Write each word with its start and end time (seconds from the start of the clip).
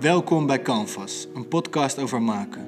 Welkom 0.00 0.46
bij 0.46 0.62
Canvas, 0.62 1.28
een 1.34 1.48
podcast 1.48 1.98
over 1.98 2.22
maken. 2.22 2.66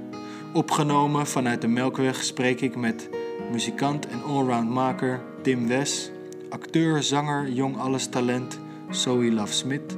Opgenomen 0.52 1.26
vanuit 1.26 1.60
de 1.60 1.68
Melkweg 1.68 2.24
spreek 2.24 2.60
ik 2.60 2.76
met 2.76 3.08
muzikant 3.50 4.06
en 4.06 4.22
allround 4.22 4.70
maker 4.70 5.20
Tim 5.42 5.66
Wes, 5.66 6.10
acteur, 6.50 7.02
zanger, 7.02 7.48
jong 7.48 7.78
alles 7.78 8.06
talent 8.06 8.58
Zoe 8.90 9.32
Love 9.32 9.52
Smith, 9.52 9.96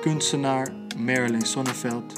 kunstenaar 0.00 0.72
Marilyn 0.98 1.46
Sonneveld 1.46 2.12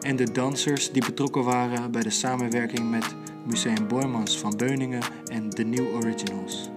en 0.00 0.16
de 0.16 0.32
dansers 0.32 0.92
die 0.92 1.04
betrokken 1.04 1.44
waren 1.44 1.90
bij 1.90 2.02
de 2.02 2.10
samenwerking 2.10 2.90
met 2.90 3.14
Museum 3.46 3.88
Boymans 3.88 4.38
van 4.38 4.56
Beuningen 4.56 5.02
en 5.26 5.50
The 5.50 5.62
New 5.62 5.94
Originals. 5.94 6.70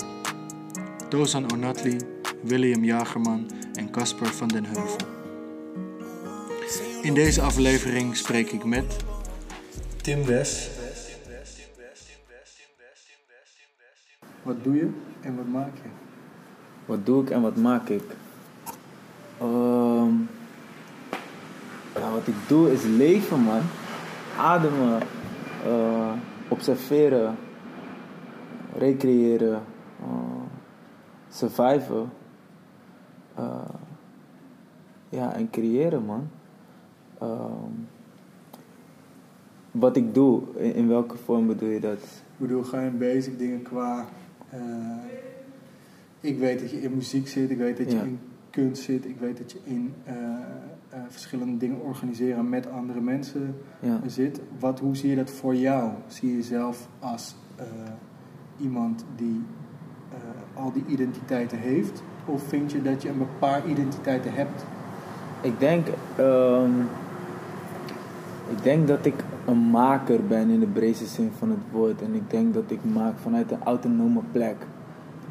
Tozan 1.09 1.51
Onatli, 1.51 1.97
William 2.41 2.83
Jagerman 2.83 3.51
en 3.73 3.91
Casper 3.91 4.27
van 4.27 4.47
den 4.47 4.65
Heuvel. 4.65 5.12
In 7.03 7.13
deze 7.13 7.41
aflevering 7.41 8.15
spreek 8.15 8.51
ik 8.51 8.65
met 8.65 9.03
Tim 10.01 10.25
Wes. 10.25 10.69
Wat 14.41 14.63
doe 14.63 14.75
je 14.75 14.89
en 15.21 15.35
wat 15.35 15.47
maak 15.47 15.75
je? 15.75 15.89
Wat 16.85 17.05
doe 17.05 17.23
ik 17.23 17.29
en 17.29 17.41
wat 17.41 17.55
maak 17.55 17.89
ik? 17.89 18.03
Ehm, 19.37 20.13
ja, 21.95 22.11
wat 22.11 22.27
ik 22.27 22.35
doe 22.47 22.71
is 22.71 22.83
leven, 22.83 23.39
man. 23.39 23.61
Ademen, 24.37 25.01
eh, 25.63 26.11
observeren, 26.47 27.35
recreëren, 28.77 29.63
uh, 30.01 30.43
surviven. 31.29 32.11
Uh, 33.39 33.55
ja, 35.09 35.33
en 35.33 35.49
creëren, 35.49 36.05
man. 36.05 36.29
Ehm, 37.23 37.71
wat 39.71 39.95
ik 39.95 40.13
doe, 40.13 40.41
in, 40.55 40.75
in, 40.75 40.87
welke 40.87 41.17
vorm 41.17 41.47
bedoel 41.47 41.69
je 41.69 41.79
dat? 41.79 41.97
Ik 41.97 42.37
bedoel, 42.37 42.63
ga 42.63 42.81
je 42.81 42.89
basic 42.89 43.37
dingen 43.37 43.61
qua... 43.61 44.05
ik 46.19 46.39
weet 46.39 46.59
dat 46.59 46.71
je 46.71 46.81
in 46.81 46.95
muziek 46.95 47.27
zit, 47.27 47.49
ik 47.49 47.57
weet 47.57 47.77
dat 47.77 47.91
je 47.91 47.97
in 47.97 48.19
kunst 48.49 48.83
zit, 48.83 49.05
ik 49.05 49.19
weet 49.19 49.37
dat 49.37 49.51
je 49.51 49.59
in 49.63 49.93
uh, 50.07 50.13
verschillende 51.07 51.57
dingen 51.57 51.81
organiseren 51.81 52.49
met 52.49 52.69
andere 52.69 53.01
mensen 53.01 53.55
ja. 53.79 54.01
zit. 54.07 54.39
Wat, 54.59 54.79
hoe 54.79 54.95
zie 54.95 55.09
je 55.09 55.15
dat 55.15 55.29
voor 55.29 55.55
jou? 55.55 55.91
Zie 56.07 56.29
je 56.29 56.35
jezelf 56.35 56.87
als 56.99 57.35
iemand 58.61 59.05
die 59.15 59.41
al 60.53 60.71
die 60.71 60.83
identiteiten 60.87 61.57
heeft? 61.57 62.03
Of 62.25 62.43
vind 62.43 62.71
je 62.71 62.81
dat 62.81 63.01
je 63.01 63.09
een 63.09 63.27
paar 63.39 63.67
identiteiten 63.67 64.33
hebt? 64.33 64.65
Ik 65.41 65.59
denk, 65.59 65.87
um, 66.19 66.87
ik 68.49 68.63
denk 68.63 68.87
dat 68.87 69.05
ik 69.05 69.23
een 69.45 69.69
maker 69.69 70.27
ben 70.27 70.49
in 70.49 70.59
de 70.59 70.67
breedste 70.67 71.05
zin 71.05 71.31
van 71.37 71.49
het 71.49 71.59
woord. 71.71 72.01
En 72.01 72.13
ik 72.13 72.29
denk 72.29 72.53
dat 72.53 72.71
ik 72.71 72.83
maak 72.83 73.17
vanuit 73.17 73.51
een 73.51 73.63
autonome 73.63 74.21
plek. 74.31 74.55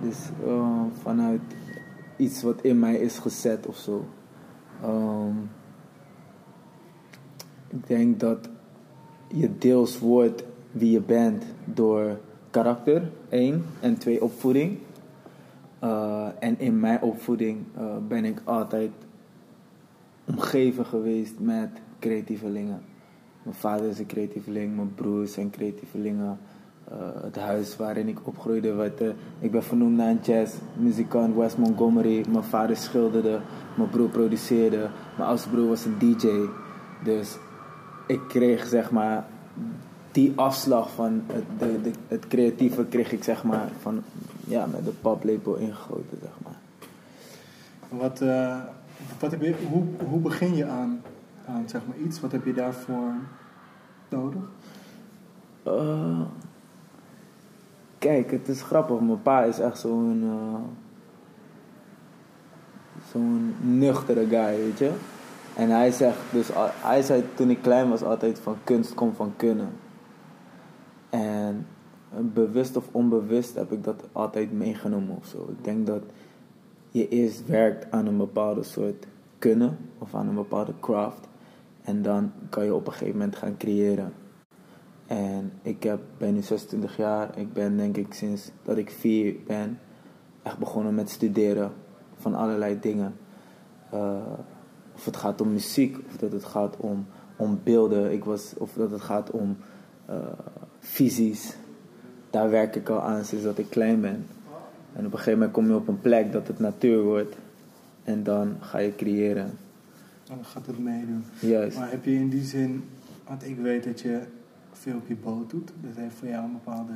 Dus 0.03 0.19
uh, 0.47 0.81
vanuit 1.03 1.41
iets 2.17 2.43
wat 2.43 2.63
in 2.63 2.79
mij 2.79 2.95
is 2.95 3.19
gezet 3.19 3.67
of 3.67 3.77
zo. 3.77 4.05
Um, 4.85 5.51
ik 7.69 7.87
denk 7.87 8.21
dat 8.21 8.49
je 9.29 9.59
deels 9.59 9.99
wordt 9.99 10.45
wie 10.71 10.91
je 10.91 11.01
bent 11.01 11.45
door 11.65 12.19
karakter, 12.51 13.11
één. 13.29 13.65
En 13.81 13.99
twee, 13.99 14.23
opvoeding. 14.23 14.79
Uh, 15.85 16.27
en 16.39 16.59
in 16.59 16.81
mijn 16.81 17.03
opvoeding 17.03 17.59
uh, 17.79 17.97
ben 18.09 18.25
ik 18.25 18.41
altijd 18.45 18.91
omgeven 20.25 20.87
geweest 20.87 21.39
met 21.39 21.71
creatievelingen. 21.99 22.92
Mijn 23.43 23.57
vader 23.57 23.89
is 23.89 23.99
een 23.99 24.07
creatieveling, 24.07 24.77
mijn 24.77 24.95
broers 24.95 25.33
zijn 25.33 25.51
creatievelingen. 25.51 26.39
Uh, 26.93 26.99
het 27.23 27.37
huis 27.37 27.77
waarin 27.77 28.09
ik 28.09 28.19
opgroeide. 28.23 28.75
Wat, 28.75 29.01
uh, 29.01 29.09
ik 29.39 29.51
ben 29.51 29.63
vernoemd 29.63 29.97
naar 29.97 30.09
een 30.09 30.21
jazzmuzikant, 30.23 31.37
Wes 31.37 31.57
Montgomery. 31.57 32.25
Mijn 32.29 32.45
vader 32.45 32.77
schilderde, 32.77 33.41
mijn 33.75 33.89
broer 33.89 34.09
produceerde. 34.09 34.89
Mijn 35.17 35.29
oudste 35.29 35.49
broer 35.49 35.69
was 35.69 35.85
een 35.85 35.99
DJ. 35.99 36.29
Dus 37.05 37.37
ik 38.07 38.21
kreeg 38.29 38.67
zeg 38.67 38.91
maar 38.91 39.27
die 40.13 40.33
afslag 40.35 40.91
van 40.91 41.23
het, 41.27 41.45
de, 41.59 41.81
de, 41.83 41.91
het 42.09 42.27
creatieve 42.27 42.85
kreeg 42.85 43.13
ik 43.13 43.25
zeg 43.25 43.45
maar 43.45 43.69
van, 43.81 44.03
ja, 44.47 44.67
met 44.67 44.85
de 44.85 44.91
paplepel 44.91 45.55
ingegoten 45.55 46.19
zeg 46.23 46.33
maar. 46.45 46.59
Wat, 47.89 48.21
uh, 48.21 48.59
wat 49.19 49.31
heb 49.31 49.43
je, 49.43 49.55
hoe, 49.71 49.85
hoe 50.09 50.21
begin 50.21 50.57
je 50.57 50.67
aan, 50.67 51.03
zeg 51.67 51.81
maar 51.87 51.97
iets? 51.97 52.21
Wat 52.21 52.33
heb 52.33 52.45
je 52.45 52.53
daarvoor 52.53 53.13
nodig? 54.09 54.43
Uh, 55.67 56.21
kijk, 57.99 58.31
het 58.31 58.49
is 58.49 58.63
grappig. 58.63 59.01
Mijn 59.01 59.23
pa 59.23 59.43
is 59.43 59.59
echt 59.59 59.79
zo'n 59.79 60.23
uh, 60.25 60.55
zo'n 63.11 63.55
nuchtere 63.61 64.27
guy, 64.27 64.57
weet 64.57 64.79
je. 64.79 64.93
En 65.57 65.71
hij 65.71 65.91
zegt 65.91 66.19
dus, 66.31 66.49
hij 66.83 67.03
zei 67.03 67.25
toen 67.35 67.51
ik 67.51 67.63
klein 67.63 67.89
was 67.89 68.03
altijd 68.03 68.39
van 68.39 68.57
kunst 68.65 68.95
komt 68.95 69.17
van 69.17 69.33
kunnen. 69.37 69.71
En 71.11 71.67
bewust 72.21 72.77
of 72.77 72.89
onbewust 72.91 73.55
heb 73.55 73.73
ik 73.73 73.85
dat 73.85 74.05
altijd 74.13 74.53
meegenomen 74.53 75.17
of 75.17 75.27
zo. 75.27 75.47
Ik 75.49 75.65
denk 75.65 75.87
dat 75.87 76.03
je 76.91 77.09
eerst 77.09 77.47
werkt 77.47 77.91
aan 77.91 78.07
een 78.07 78.17
bepaalde 78.17 78.63
soort 78.63 79.07
kunnen 79.39 79.79
of 79.99 80.15
aan 80.15 80.29
een 80.29 80.35
bepaalde 80.35 80.73
craft. 80.81 81.29
En 81.85 82.03
dan 82.03 82.33
kan 82.49 82.65
je 82.65 82.75
op 82.75 82.87
een 82.87 82.93
gegeven 82.93 83.19
moment 83.19 83.37
gaan 83.37 83.57
creëren. 83.57 84.13
En 85.07 85.53
ik 85.63 85.83
heb, 85.83 86.01
ben 86.19 86.35
nu 86.35 86.43
26 86.43 86.97
jaar. 86.97 87.39
Ik 87.39 87.53
ben 87.53 87.77
denk 87.77 87.97
ik 87.97 88.15
sinds 88.15 88.51
dat 88.63 88.77
ik 88.77 88.91
vier 88.91 89.35
ben 89.47 89.79
echt 90.43 90.59
begonnen 90.59 90.95
met 90.95 91.11
studeren 91.11 91.73
van 92.17 92.35
allerlei 92.35 92.81
dingen. 92.81 93.15
Uh, 93.95 94.17
of 94.95 95.05
het 95.05 95.17
gaat 95.17 95.41
om 95.41 95.53
muziek, 95.53 95.99
of 96.09 96.17
dat 96.17 96.33
het 96.33 96.45
gaat 96.45 96.77
om, 96.77 97.07
om 97.37 97.61
beelden, 97.65 98.13
ik 98.13 98.25
was, 98.25 98.55
of 98.57 98.73
dat 98.73 98.91
het 98.91 99.01
gaat 99.01 99.31
om 99.31 99.57
uh, 100.11 100.17
visies. 100.79 101.57
Daar 102.31 102.51
werk 102.51 102.77
ik 102.77 102.89
al 102.89 103.01
aan 103.01 103.25
sinds 103.25 103.45
dat 103.45 103.59
ik 103.59 103.71
klein 103.71 104.01
ben. 104.01 104.27
En 104.93 105.07
op 105.07 105.13
een 105.13 105.19
gegeven 105.19 105.33
moment 105.33 105.53
kom 105.53 105.67
je 105.67 105.75
op 105.75 105.89
een 105.89 106.01
plek 106.01 106.33
dat 106.33 106.47
het 106.47 106.59
natuur 106.59 107.03
wordt. 107.03 107.37
En 108.05 108.23
dan 108.23 108.57
ga 108.61 108.79
je 108.79 108.95
creëren. 108.95 109.59
Dan 110.35 110.45
gaat 110.45 110.67
het 110.67 110.79
meedoen. 110.79 111.25
Juist. 111.41 111.79
Maar 111.79 111.91
heb 111.91 112.05
je 112.05 112.15
in 112.15 112.29
die 112.29 112.45
zin, 112.45 112.85
want 113.27 113.47
ik 113.47 113.57
weet 113.57 113.85
dat 113.85 114.01
je 114.01 114.21
veel 114.73 114.97
op 114.97 115.09
je 115.09 115.17
boot 115.17 115.51
doet. 115.51 115.73
Dat 115.81 115.97
heeft 115.97 116.15
voor 116.15 116.29
jou 116.29 116.45
een 116.45 116.53
bepaalde 116.53 116.93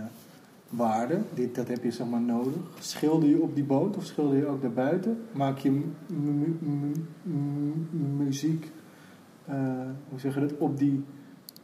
waarde. 0.69 1.21
Dit, 1.35 1.55
dat 1.55 1.69
heb 1.69 1.83
je 1.83 1.91
zeg 1.91 2.07
maar 2.07 2.21
nodig. 2.21 2.53
Schilder 2.79 3.29
je 3.29 3.41
op 3.41 3.55
die 3.55 3.65
boot 3.65 3.97
of 3.97 4.05
schilder 4.05 4.39
je 4.39 4.47
ook 4.47 4.63
daarbuiten? 4.63 5.19
Maak 5.33 5.59
je 5.59 5.83
muziek, 8.17 8.71
uh, 9.49 9.55
hoe 10.09 10.21
zeg 10.21 10.35
je 10.35 10.41
dat, 10.41 10.59
op 10.59 10.79
die... 10.79 11.05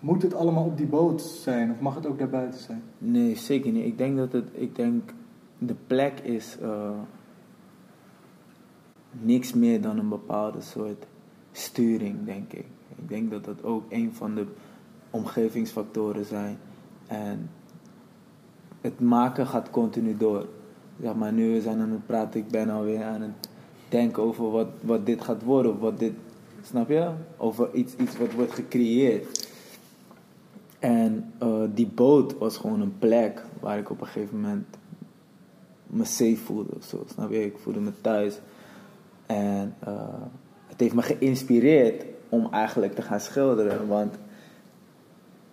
Moet 0.00 0.22
het 0.22 0.34
allemaal 0.34 0.64
op 0.64 0.76
die 0.76 0.86
boot 0.86 1.22
zijn 1.22 1.70
of 1.70 1.80
mag 1.80 1.94
het 1.94 2.06
ook 2.06 2.18
daarbuiten 2.18 2.60
zijn? 2.60 2.82
Nee, 2.98 3.36
zeker 3.36 3.72
niet. 3.72 3.84
Ik 3.84 3.98
denk 3.98 4.16
dat 4.16 4.32
het, 4.32 4.48
ik 4.52 4.76
denk, 4.76 5.12
de 5.58 5.74
plek 5.86 6.20
is 6.20 6.56
uh, 6.62 6.90
niks 9.20 9.52
meer 9.52 9.80
dan 9.80 9.98
een 9.98 10.08
bepaalde 10.08 10.60
soort 10.60 11.06
sturing, 11.52 12.24
denk 12.24 12.52
ik. 12.52 12.66
Ik 12.96 13.08
denk 13.08 13.30
dat 13.30 13.44
dat 13.44 13.64
ook 13.64 13.84
een 13.88 14.12
van 14.12 14.34
de 14.34 14.46
omgevingsfactoren 15.10 16.24
zijn. 16.24 16.58
En 17.06 17.50
het 18.80 19.00
maken 19.00 19.46
gaat 19.46 19.70
continu 19.70 20.16
door. 20.16 20.48
Zeg 21.00 21.14
maar, 21.14 21.32
nu 21.32 21.52
we 21.52 21.60
zijn 21.60 21.80
aan 21.80 21.90
het 21.90 22.06
praten, 22.06 22.40
ik 22.40 22.48
ben 22.48 22.70
alweer 22.70 23.04
aan 23.04 23.20
het 23.20 23.48
denken 23.88 24.22
over 24.22 24.50
wat, 24.50 24.68
wat 24.80 25.06
dit 25.06 25.22
gaat 25.22 25.42
worden. 25.42 25.78
Wat 25.78 25.98
dit, 25.98 26.12
snap 26.62 26.88
je? 26.88 27.10
Over 27.36 27.74
iets, 27.74 27.96
iets 27.96 28.18
wat 28.18 28.32
wordt 28.32 28.52
gecreëerd. 28.52 29.50
En 30.78 31.32
uh, 31.42 31.62
die 31.74 31.86
boot 31.86 32.38
was 32.38 32.56
gewoon 32.56 32.80
een 32.80 32.98
plek 32.98 33.44
waar 33.60 33.78
ik 33.78 33.90
op 33.90 34.00
een 34.00 34.06
gegeven 34.06 34.40
moment 34.40 34.66
me 35.86 36.04
safe 36.04 36.36
voelde. 36.36 36.74
Of 36.76 36.84
zo, 36.84 37.04
snap 37.12 37.30
je? 37.30 37.44
Ik 37.44 37.58
voelde 37.58 37.80
me 37.80 37.92
thuis. 38.00 38.40
En 39.26 39.74
uh, 39.88 40.04
het 40.72 40.80
heeft 40.80 40.94
me 40.94 41.02
geïnspireerd 41.02 42.04
om 42.28 42.48
eigenlijk 42.52 42.94
te 42.94 43.02
gaan 43.02 43.20
schilderen. 43.20 43.88
Want 43.88 44.14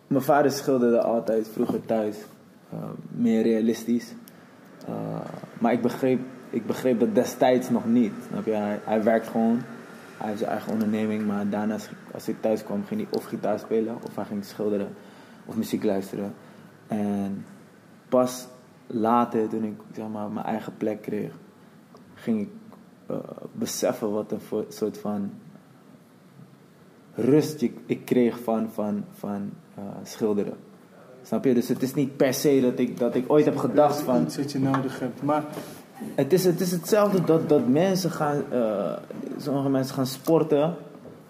mijn 0.07 0.23
vader 0.23 0.51
schilderde 0.51 1.01
altijd 1.01 1.47
vroeger 1.47 1.85
thuis. 1.85 2.17
Uh, 2.73 2.79
meer 3.09 3.41
realistisch. 3.41 4.13
Uh, 4.89 4.95
maar 5.59 5.73
ik 5.73 5.81
begreep, 5.81 6.19
ik 6.49 6.65
begreep 6.65 6.99
dat 6.99 7.15
destijds 7.15 7.69
nog 7.69 7.85
niet. 7.85 8.13
Snap? 8.29 8.45
Hij, 8.45 8.79
hij, 8.83 9.03
werkt 9.03 9.27
gewoon. 9.27 9.61
Hij 10.17 10.27
heeft 10.27 10.39
zijn 10.39 10.51
eigen 10.51 10.71
onderneming. 10.71 11.25
Maar 11.25 11.49
daarna, 11.49 11.77
als 12.11 12.27
ik 12.27 12.41
thuis 12.41 12.63
kwam, 12.63 12.83
ging 12.85 13.01
hij 13.01 13.19
of 13.19 13.25
gitaar 13.25 13.59
spelen. 13.59 13.95
Of 14.07 14.15
hij 14.15 14.25
ging 14.25 14.45
schilderen. 14.45 14.89
Of 15.45 15.55
muziek 15.55 15.83
luisteren. 15.83 16.33
En 16.87 17.45
pas 18.09 18.47
later, 18.87 19.49
toen 19.49 19.63
ik 19.63 19.75
zeg 19.95 20.07
maar, 20.07 20.29
mijn 20.29 20.45
eigen 20.45 20.73
plek 20.77 21.01
kreeg, 21.01 21.31
ging 22.15 22.41
ik 22.41 22.49
uh, 23.11 23.17
beseffen 23.51 24.11
wat 24.11 24.31
een 24.31 24.65
soort 24.69 24.97
van 24.97 25.31
rust 27.15 27.61
ik, 27.61 27.77
ik 27.85 28.05
kreeg 28.05 28.39
van, 28.39 28.69
van, 28.73 29.03
van 29.13 29.51
eh, 29.75 29.83
schilderen. 30.03 30.53
Snap 31.23 31.43
je? 31.43 31.53
Dus 31.53 31.67
het 31.67 31.81
is 31.81 31.93
niet 31.93 32.17
per 32.17 32.33
se 32.33 32.61
dat 32.61 32.79
ik, 32.79 32.99
dat 32.99 33.15
ik 33.15 33.31
ooit 33.31 33.45
heb 33.45 33.57
gedacht 33.57 33.99
van... 33.99 34.23
Iets 34.23 34.37
wat 34.37 34.51
je 34.51 34.59
nodig 34.59 34.99
hebt. 34.99 35.23
Maar 35.23 35.43
Het 36.15 36.33
is, 36.33 36.45
het 36.45 36.61
is 36.61 36.71
hetzelfde 36.71 37.23
dat, 37.23 37.49
dat 37.49 37.67
mensen 37.67 38.11
gaan, 38.11 38.51
eh, 38.51 38.97
sommige 39.37 39.69
mensen 39.69 39.95
gaan 39.95 40.05
sporten 40.05 40.75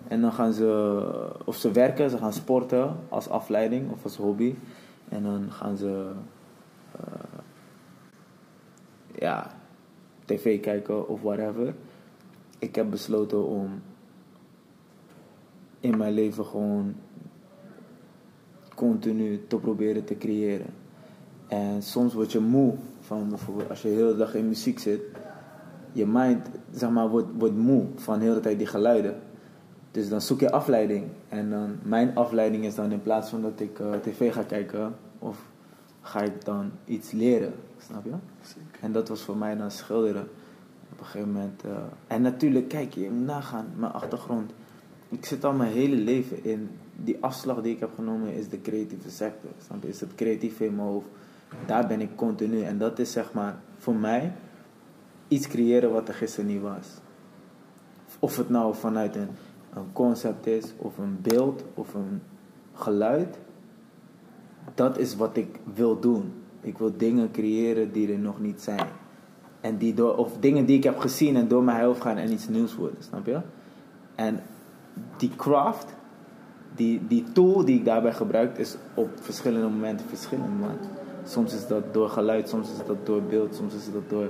en 0.07 0.21
dan 0.21 0.33
gaan 0.33 0.53
ze, 0.53 1.01
of 1.45 1.55
ze 1.55 1.71
werken, 1.71 2.09
ze 2.09 2.17
gaan 2.17 2.33
sporten 2.33 2.95
als 3.09 3.29
afleiding 3.29 3.91
of 3.91 4.03
als 4.03 4.15
hobby. 4.15 4.55
En 5.09 5.23
dan 5.23 5.51
gaan 5.51 5.77
ze, 5.77 6.05
eh, 6.91 7.39
ja, 9.15 9.51
tv 10.29 10.59
kijken 10.59 11.07
of 11.07 11.21
whatever. 11.21 11.73
Ik 12.59 12.75
heb 12.75 12.89
besloten 12.89 13.45
om 13.45 13.81
in 15.79 15.97
mijn 15.97 16.13
leven 16.13 16.45
gewoon 16.45 16.95
continu 18.75 19.41
te 19.47 19.57
proberen 19.57 20.05
te 20.05 20.17
creëren. 20.17 20.73
En 21.47 21.81
soms 21.83 22.13
word 22.13 22.31
je 22.31 22.39
moe 22.39 22.73
van 22.99 23.29
bijvoorbeeld 23.29 23.69
als 23.69 23.81
je 23.81 23.89
de 23.89 23.95
hele 23.95 24.15
dag 24.15 24.35
in 24.35 24.47
muziek 24.47 24.79
zit. 24.79 25.01
Je 25.91 26.05
mind 26.07 26.49
zeg 26.71 26.89
maar, 26.89 27.09
wordt, 27.09 27.27
wordt 27.37 27.55
moe 27.55 27.85
van 27.95 28.19
de 28.19 28.25
hele 28.25 28.39
tijd 28.39 28.57
die 28.57 28.67
geluiden. 28.67 29.19
Dus 29.91 30.09
dan 30.09 30.21
zoek 30.21 30.39
je 30.39 30.51
afleiding. 30.51 31.07
En 31.29 31.49
dan, 31.49 31.75
mijn 31.83 32.15
afleiding 32.15 32.65
is 32.65 32.75
dan 32.75 32.91
in 32.91 33.01
plaats 33.01 33.29
van 33.29 33.41
dat 33.41 33.59
ik 33.59 33.79
eh, 33.79 33.91
tv 33.93 34.33
ga 34.33 34.43
kijken, 34.43 34.95
of 35.19 35.51
ga 36.01 36.21
ik 36.21 36.45
dan 36.45 36.71
iets 36.85 37.11
leren. 37.11 37.53
Snap 37.85 38.05
je? 38.05 38.13
En 38.81 38.91
dat 38.91 39.07
was 39.07 39.21
voor 39.21 39.37
mij 39.37 39.55
dan 39.55 39.71
schilderen. 39.71 40.27
Op 40.91 40.99
een 40.99 41.05
gegeven 41.05 41.31
moment. 41.31 41.63
eh, 41.63 41.71
en 42.07 42.21
natuurlijk, 42.21 42.67
kijk, 42.67 42.93
je 42.93 43.09
moet 43.11 43.25
nagaan, 43.25 43.65
mijn 43.75 43.91
achtergrond. 43.91 44.51
Ik 45.09 45.25
zit 45.25 45.43
al 45.43 45.53
mijn 45.53 45.71
hele 45.71 45.95
leven 45.95 46.43
in. 46.43 46.69
Die 46.95 47.17
afslag 47.19 47.61
die 47.61 47.73
ik 47.73 47.79
heb 47.79 47.89
genomen 47.95 48.33
is 48.33 48.49
de 48.49 48.61
creatieve 48.61 49.09
sector. 49.09 49.49
Snap 49.65 49.81
je? 49.83 49.87
Is 49.89 49.99
het 49.99 50.15
creatief 50.15 50.59
in 50.59 50.75
mijn 50.75 50.87
hoofd. 50.87 51.07
Daar 51.65 51.87
ben 51.87 52.01
ik 52.01 52.15
continu. 52.15 52.61
En 52.61 52.77
dat 52.77 52.99
is 52.99 53.11
zeg 53.11 53.33
maar 53.33 53.59
voor 53.77 53.95
mij 53.95 54.33
iets 55.27 55.47
creëren 55.47 55.91
wat 55.91 56.07
er 56.07 56.13
gisteren 56.13 56.49
niet 56.49 56.61
was. 56.61 56.87
Of 58.19 58.37
het 58.37 58.49
nou 58.49 58.75
vanuit 58.75 59.15
een, 59.15 59.29
een 59.73 59.91
concept 59.93 60.47
is, 60.47 60.73
of 60.77 60.97
een 60.97 61.21
beeld, 61.21 61.63
of 61.73 61.93
een 61.93 62.21
geluid. 62.73 63.37
Dat 64.75 64.97
is 64.97 65.15
wat 65.15 65.37
ik 65.37 65.59
wil 65.73 65.99
doen. 65.99 66.33
Ik 66.61 66.77
wil 66.77 66.93
dingen 66.97 67.31
creëren 67.31 67.91
die 67.91 68.11
er 68.11 68.19
nog 68.19 68.39
niet 68.39 68.61
zijn. 68.61 68.87
En 69.61 69.77
die 69.77 69.93
door, 69.93 70.15
of 70.15 70.37
dingen 70.39 70.65
die 70.65 70.77
ik 70.77 70.83
heb 70.83 70.97
gezien 70.97 71.35
en 71.35 71.47
door 71.47 71.63
mijn 71.63 71.83
hoofd 71.83 72.01
gaan 72.01 72.17
en 72.17 72.31
iets 72.31 72.47
nieuws 72.47 72.75
worden, 72.75 73.03
snap 73.03 73.25
je? 73.25 73.39
En 74.15 74.39
die 75.17 75.31
craft, 75.35 75.95
die, 76.75 77.07
die 77.07 77.23
tool 77.31 77.65
die 77.65 77.77
ik 77.77 77.85
daarbij 77.85 78.13
gebruik, 78.13 78.57
is 78.57 78.77
op 78.93 79.09
verschillende 79.21 79.67
momenten 79.67 80.05
verschillend. 80.05 80.51
Soms 81.25 81.53
is 81.53 81.67
dat 81.67 81.93
door 81.93 82.09
geluid, 82.09 82.49
soms 82.49 82.71
is 82.71 82.85
dat 82.85 83.05
door 83.05 83.21
beeld, 83.21 83.55
soms 83.55 83.73
is 83.73 83.91
dat 83.91 84.09
door 84.09 84.29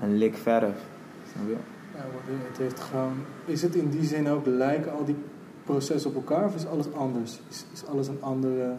een 0.00 0.16
lik 0.16 0.36
verf. 0.36 0.86
Snap 1.32 1.48
je? 1.48 1.56
Ja, 1.94 2.04
het 2.48 2.58
heeft 2.58 2.80
gewoon... 2.80 3.12
Is 3.44 3.62
het 3.62 3.74
in 3.74 3.88
die 3.88 4.04
zin 4.04 4.28
ook, 4.28 4.46
lijken 4.46 4.92
al 4.92 5.04
die 5.04 5.16
processen 5.64 6.10
op 6.10 6.16
elkaar 6.16 6.44
of 6.44 6.54
is 6.54 6.66
alles 6.66 6.92
anders? 6.92 7.40
Is, 7.48 7.64
is 7.72 7.86
alles 7.86 8.08
een 8.08 8.22
andere... 8.22 8.76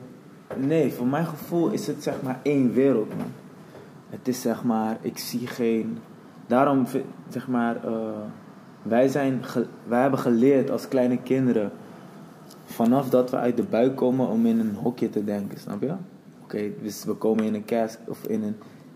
Nee, 0.58 0.94
voor 0.94 1.08
mijn 1.08 1.26
gevoel 1.26 1.70
is 1.70 1.88
het 1.88 2.04
zeg 2.04 2.22
maar 2.22 2.40
één 2.44 2.74
wereld, 2.74 3.18
man. 3.18 3.32
Het 4.10 4.28
is 4.28 4.42
zeg 4.42 4.64
maar, 4.64 4.98
ik 5.02 5.18
zie 5.18 5.48
geen. 5.48 5.98
Daarom, 6.48 6.86
zeg 7.30 7.48
maar, 7.48 7.86
eh, 7.86 7.94
wij, 8.82 9.08
zijn 9.08 9.42
wij 9.88 10.02
hebben 10.02 10.20
geleerd 10.20 10.72
als 10.72 10.88
kleine 10.88 11.18
kinderen. 11.18 11.72
Vanaf 12.66 13.10
dat 13.10 13.30
we 13.30 13.38
uit 13.38 13.58
de 13.58 13.64
buik 13.64 13.96
komen 13.96 14.28
om 14.28 14.46
in 14.46 14.60
een 14.60 14.76
hokje 14.76 15.10
te 15.10 15.24
denken, 15.24 15.60
snap 15.60 15.82
je? 15.82 15.94
Oké, 16.44 16.70
dus 16.82 17.04
we 17.04 17.14
komen 17.14 17.44
in 17.44 17.54
een 17.54 17.66
kerst 17.66 18.00
of 18.08 18.26
in 18.28 18.44
een, 18.44 18.56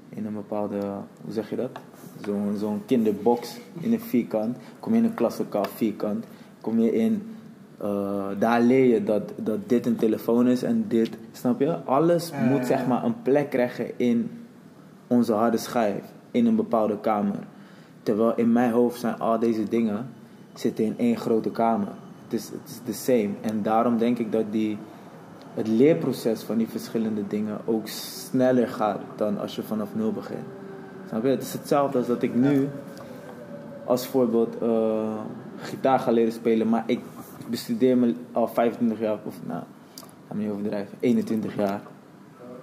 in 0.10 0.26
een 0.26 0.34
bepaalde, 0.34 0.80
hoe 1.24 1.34
zeg 1.34 1.50
je 1.50 1.56
dat? 1.56 1.80
Zo'n 2.26 2.56
zo'n 2.58 2.82
kinderbox 2.86 3.58
in 3.80 3.94
een 3.94 4.00
vierkant. 4.00 4.58
Kom 4.80 4.92
je 4.94 4.98
in 4.98 5.06
een 5.06 5.14
klaslokaal 5.14 5.66
vierkant. 5.76 6.26
Kom 6.62 6.80
je 6.80 6.94
in 6.94 7.33
eh, 7.84 8.26
daar 8.40 8.62
leer 8.62 8.86
je 8.94 9.04
dat, 9.04 9.32
dat 9.36 9.70
dit 9.70 9.86
een 9.86 9.96
telefoon 9.96 10.48
is 10.48 10.64
en 10.64 10.86
dit, 10.88 11.18
snap 11.32 11.60
je? 11.60 11.84
Alles 11.84 12.32
moet 12.50 12.66
zeg 12.66 12.88
maar 12.88 13.04
een 13.04 13.22
plek 13.22 13.50
krijgen 13.50 14.00
in 14.00 14.32
onze 15.08 15.34
harde 15.34 15.58
schijf, 15.58 16.04
in 16.32 16.46
een 16.46 16.56
bepaalde 16.56 17.00
kamer. 17.00 17.36
Terwijl 18.04 18.34
in 18.36 18.52
mijn 18.52 18.72
hoofd 18.72 19.00
zijn 19.00 19.20
al 19.20 19.40
deze 19.40 19.64
dingen 19.64 20.10
zitten 20.54 20.86
in 20.86 20.94
één 20.98 21.18
grote 21.18 21.50
kamer. 21.50 21.88
Het 22.24 22.34
is, 22.34 22.50
het 22.50 22.70
is 22.70 22.80
the 22.86 22.94
same. 22.94 23.30
En 23.42 23.62
daarom 23.62 23.98
denk 23.98 24.20
ik 24.20 24.32
dat 24.32 24.46
die, 24.52 24.78
het 25.54 25.68
leerproces 25.68 26.42
van 26.42 26.58
die 26.58 26.68
verschillende 26.68 27.28
dingen 27.28 27.58
ook 27.66 27.88
sneller 27.88 28.68
gaat 28.68 29.02
dan 29.16 29.40
als 29.40 29.56
je 29.56 29.64
vanaf 29.64 29.96
nul 29.96 30.12
begint. 30.12 30.48
Snap 31.08 31.24
je? 31.24 31.30
Het 31.30 31.42
is 31.42 31.54
hetzelfde 31.54 31.98
als 31.98 32.08
dat 32.08 32.22
ik 32.22 32.36
nu 32.36 32.70
als 33.86 34.08
voorbeeld 34.08 34.58
eh, 34.62 35.18
gitaar 35.58 36.00
ga 36.00 36.12
leren 36.12 36.34
spelen, 36.34 36.70
maar 36.70 36.84
ik 36.86 37.00
bestudeer 37.54 37.98
me 37.98 38.16
al 38.32 38.48
25 38.48 39.00
jaar, 39.00 39.18
of 39.26 39.36
nou, 39.46 39.64
ga 40.28 40.34
me 40.34 40.42
niet 40.42 40.52
overdrijven, 40.52 40.98
21 41.00 41.56
jaar 41.56 41.82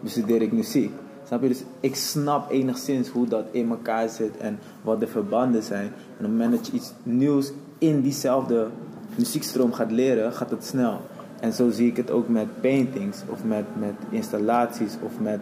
bestudeer 0.00 0.42
ik 0.42 0.52
muziek. 0.52 0.92
Snap 1.26 1.42
je? 1.42 1.48
Dus 1.48 1.62
ik 1.80 1.96
snap 1.96 2.50
enigszins 2.50 3.08
hoe 3.08 3.28
dat 3.28 3.44
in 3.50 3.70
elkaar 3.70 4.08
zit 4.08 4.36
en 4.36 4.58
wat 4.82 5.00
de 5.00 5.06
verbanden 5.06 5.62
zijn. 5.62 5.86
En 5.86 5.92
op 6.16 6.18
het 6.18 6.30
moment 6.30 6.52
dat 6.52 6.66
je 6.66 6.72
iets 6.72 6.92
nieuws 7.02 7.52
in 7.78 8.00
diezelfde 8.00 8.68
muziekstroom 9.14 9.72
gaat 9.72 9.90
leren, 9.90 10.32
gaat 10.32 10.50
het 10.50 10.64
snel. 10.64 11.00
En 11.40 11.52
zo 11.52 11.70
zie 11.70 11.88
ik 11.88 11.96
het 11.96 12.10
ook 12.10 12.28
met 12.28 12.60
paintings, 12.60 13.18
of 13.26 13.44
met, 13.44 13.64
met 13.78 13.94
installaties, 14.10 14.96
of 15.02 15.20
met 15.20 15.40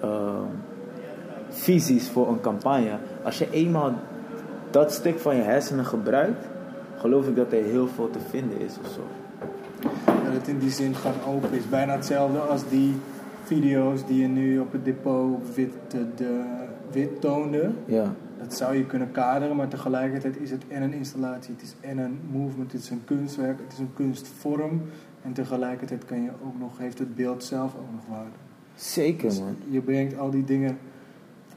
eh, 0.00 0.40
visies 1.48 2.08
voor 2.08 2.28
een 2.28 2.40
campagne. 2.40 2.98
Als 3.24 3.38
je 3.38 3.50
eenmaal 3.50 3.94
dat 4.70 4.92
stuk 4.92 5.18
van 5.18 5.36
je 5.36 5.42
hersenen 5.42 5.84
gebruikt, 5.84 6.46
geloof 7.02 7.28
ik 7.28 7.36
dat 7.36 7.52
er 7.52 7.64
heel 7.64 7.88
veel 7.88 8.10
te 8.10 8.18
vinden 8.30 8.60
is 8.60 8.78
of 8.84 8.90
zo. 8.90 9.00
Dat 10.04 10.32
het 10.32 10.48
in 10.48 10.58
die 10.58 10.70
zin 10.70 10.94
gewoon 10.94 11.34
open 11.34 11.52
is. 11.52 11.68
Bijna 11.68 11.92
hetzelfde 11.92 12.38
als 12.38 12.68
die 12.68 12.94
video's 13.44 14.06
die 14.06 14.20
je 14.20 14.28
nu 14.28 14.58
op 14.58 14.72
het 14.72 14.84
depot 14.84 15.54
wit, 15.54 15.72
de, 15.88 16.06
de, 16.16 16.42
wit 16.90 17.20
toonde. 17.20 17.70
Ja, 17.84 18.14
Dat 18.38 18.54
zou 18.54 18.74
je 18.76 18.86
kunnen 18.86 19.12
kaderen, 19.12 19.56
maar 19.56 19.68
tegelijkertijd 19.68 20.36
is 20.40 20.50
het 20.50 20.62
en 20.68 20.82
een 20.82 20.92
installatie, 20.92 21.54
het 21.54 21.62
is 21.62 21.74
en 21.80 21.98
een 21.98 22.18
movement, 22.30 22.72
het 22.72 22.82
is 22.82 22.90
een 22.90 23.04
kunstwerk, 23.04 23.58
het 23.58 23.72
is 23.72 23.78
een 23.78 23.94
kunstvorm. 23.94 24.82
En 25.22 25.32
tegelijkertijd 25.32 26.04
kan 26.04 26.22
je 26.22 26.30
ook 26.44 26.58
nog, 26.58 26.78
heeft 26.78 26.98
het 26.98 27.14
beeld 27.14 27.44
zelf 27.44 27.74
ook 27.74 27.92
nog 27.92 28.06
waarde. 28.08 28.36
zeker 28.74 29.28
Dus 29.28 29.40
man. 29.40 29.56
je 29.68 29.80
brengt 29.80 30.18
al 30.18 30.30
die 30.30 30.44
dingen 30.44 30.78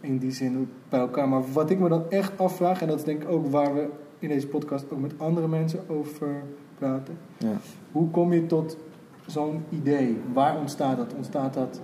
in 0.01 0.17
die 0.17 0.31
zin 0.31 0.69
bij 0.89 0.99
elkaar. 0.99 1.29
Maar 1.29 1.51
wat 1.53 1.69
ik 1.69 1.79
me 1.79 1.89
dan 1.89 2.09
echt 2.09 2.31
afvraag, 2.37 2.81
en 2.81 2.87
dat 2.87 2.97
is 2.97 3.03
denk 3.03 3.21
ik 3.21 3.29
ook 3.29 3.47
waar 3.51 3.73
we 3.73 3.89
in 4.19 4.29
deze 4.29 4.47
podcast 4.47 4.85
ook 4.91 4.99
met 4.99 5.13
andere 5.17 5.47
mensen 5.47 5.89
over 5.89 6.43
praten. 6.77 7.17
Ja. 7.37 7.57
Hoe 7.91 8.09
kom 8.09 8.33
je 8.33 8.45
tot 8.45 8.77
zo'n 9.25 9.63
idee? 9.69 10.17
Waar 10.33 10.57
ontstaat 10.57 10.97
dat? 10.97 11.13
Ontstaat 11.15 11.53
dat 11.53 11.81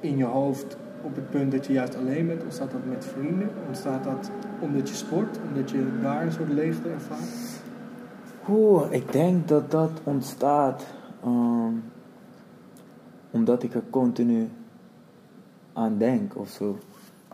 in 0.00 0.16
je 0.16 0.24
hoofd 0.24 0.76
op 1.02 1.14
het 1.14 1.30
punt 1.30 1.52
dat 1.52 1.66
je 1.66 1.72
juist 1.72 1.96
alleen 1.96 2.26
bent? 2.26 2.42
Ontstaat 2.42 2.70
dat 2.70 2.84
met 2.84 3.04
vrienden? 3.04 3.50
Ontstaat 3.66 4.04
dat 4.04 4.30
omdat 4.60 4.88
je 4.88 4.94
sport? 4.94 5.38
Omdat 5.48 5.70
je 5.70 5.98
daar 6.02 6.22
een 6.26 6.32
soort 6.32 6.52
leegte 6.52 6.88
ervaart? 6.88 7.60
Oeh, 8.48 8.92
ik 8.92 9.12
denk 9.12 9.48
dat 9.48 9.70
dat 9.70 9.90
ontstaat 10.04 10.86
ehm, 11.22 11.72
omdat 13.30 13.62
ik 13.62 13.74
er 13.74 13.82
continu 13.90 14.48
aan 15.72 15.98
denk 15.98 16.36
of 16.36 16.48
zo. 16.48 16.78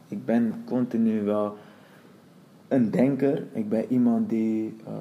Ik 0.09 0.25
ben 0.25 0.63
continu 0.65 1.23
wel 1.23 1.57
een 2.73 2.91
denker. 2.91 3.47
Ik 3.53 3.69
ben 3.69 3.85
iemand 3.89 4.29
die 4.29 4.77
eh, 4.87 4.93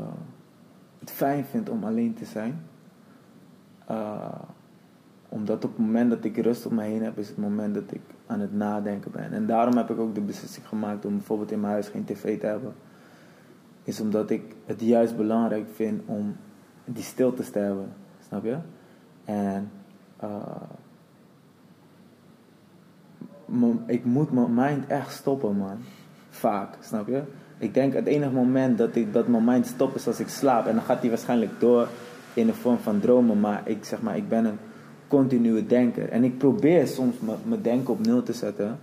het 1.00 1.12
fijn 1.12 1.46
vindt 1.46 1.70
om 1.70 1.84
alleen 1.84 2.14
te 2.14 2.26
zijn. 2.26 2.62
Eh, 3.88 4.42
omdat 5.30 5.66
op 5.66 5.72
het 5.72 5.86
moment 5.86 6.10
dat 6.10 6.24
ik 6.24 6.38
rust 6.38 6.66
om 6.66 6.76
me 6.76 6.84
heen 6.84 7.04
heb, 7.04 7.18
is 7.18 7.28
het 7.28 7.38
moment 7.38 7.74
dat 7.74 7.92
ik 7.92 8.02
aan 8.26 8.40
het 8.40 8.54
nadenken 8.54 9.12
ben. 9.12 9.32
En 9.32 9.46
daarom 9.46 9.78
heb 9.78 9.90
ik 9.90 10.00
ook 10.00 10.16
de 10.16 10.22
beslissing 10.22 10.68
gemaakt 10.68 11.06
om 11.06 11.16
bijvoorbeeld 11.16 11.52
in 11.52 11.60
mijn 11.60 11.74
huis 11.74 11.88
geen 11.88 12.06
tv 12.06 12.40
te 12.40 12.46
hebben 12.46 12.74
is 13.84 14.02
omdat 14.02 14.30
ik 14.30 14.56
het 14.66 14.82
juist 14.82 15.18
belangrijk 15.18 15.68
vind 15.74 16.02
om 16.06 16.36
die 16.86 17.04
stilte 17.04 17.52
te 17.52 17.60
hebben. 17.60 17.94
Snap 18.28 18.44
je? 18.44 18.58
En 19.24 19.72
eh, 20.18 20.62
ik 23.86 24.06
moet 24.06 24.32
mijn 24.32 24.54
mind 24.54 24.88
echt 24.88 25.12
stoppen, 25.12 25.58
man. 25.58 25.78
Vaak, 26.30 26.78
snap 26.80 27.08
je? 27.08 27.24
Ik 27.62 27.74
denk 27.74 27.94
het 27.94 28.06
enige 28.06 28.32
moment 28.32 28.78
dat, 28.78 28.96
ik, 28.96 29.14
dat 29.14 29.28
mijn 29.28 29.44
mind 29.44 29.66
stopt 29.66 29.96
is 29.96 30.08
als 30.08 30.20
ik 30.20 30.28
slaap. 30.28 30.66
En 30.66 30.76
dan 30.76 30.84
gaat 30.84 31.00
hij 31.00 31.10
waarschijnlijk 31.10 31.52
door 31.60 31.88
in 32.34 32.46
de 32.46 32.54
vorm 32.54 32.78
van 32.78 33.00
dromen. 33.00 33.40
Maar 33.40 33.62
ik 33.66 33.86
zeg 33.86 34.02
maar, 34.02 34.18
ik 34.18 34.30
ben 34.30 34.46
een 34.46 34.58
continue 35.08 35.66
denker. 35.66 36.10
En 36.10 36.24
ik 36.24 36.38
probeer 36.38 36.88
soms 36.88 37.16
mijn- 37.20 37.62
denken 37.62 37.94
op 37.94 38.06
nul 38.06 38.24
te 38.24 38.34
zetten. 38.34 38.80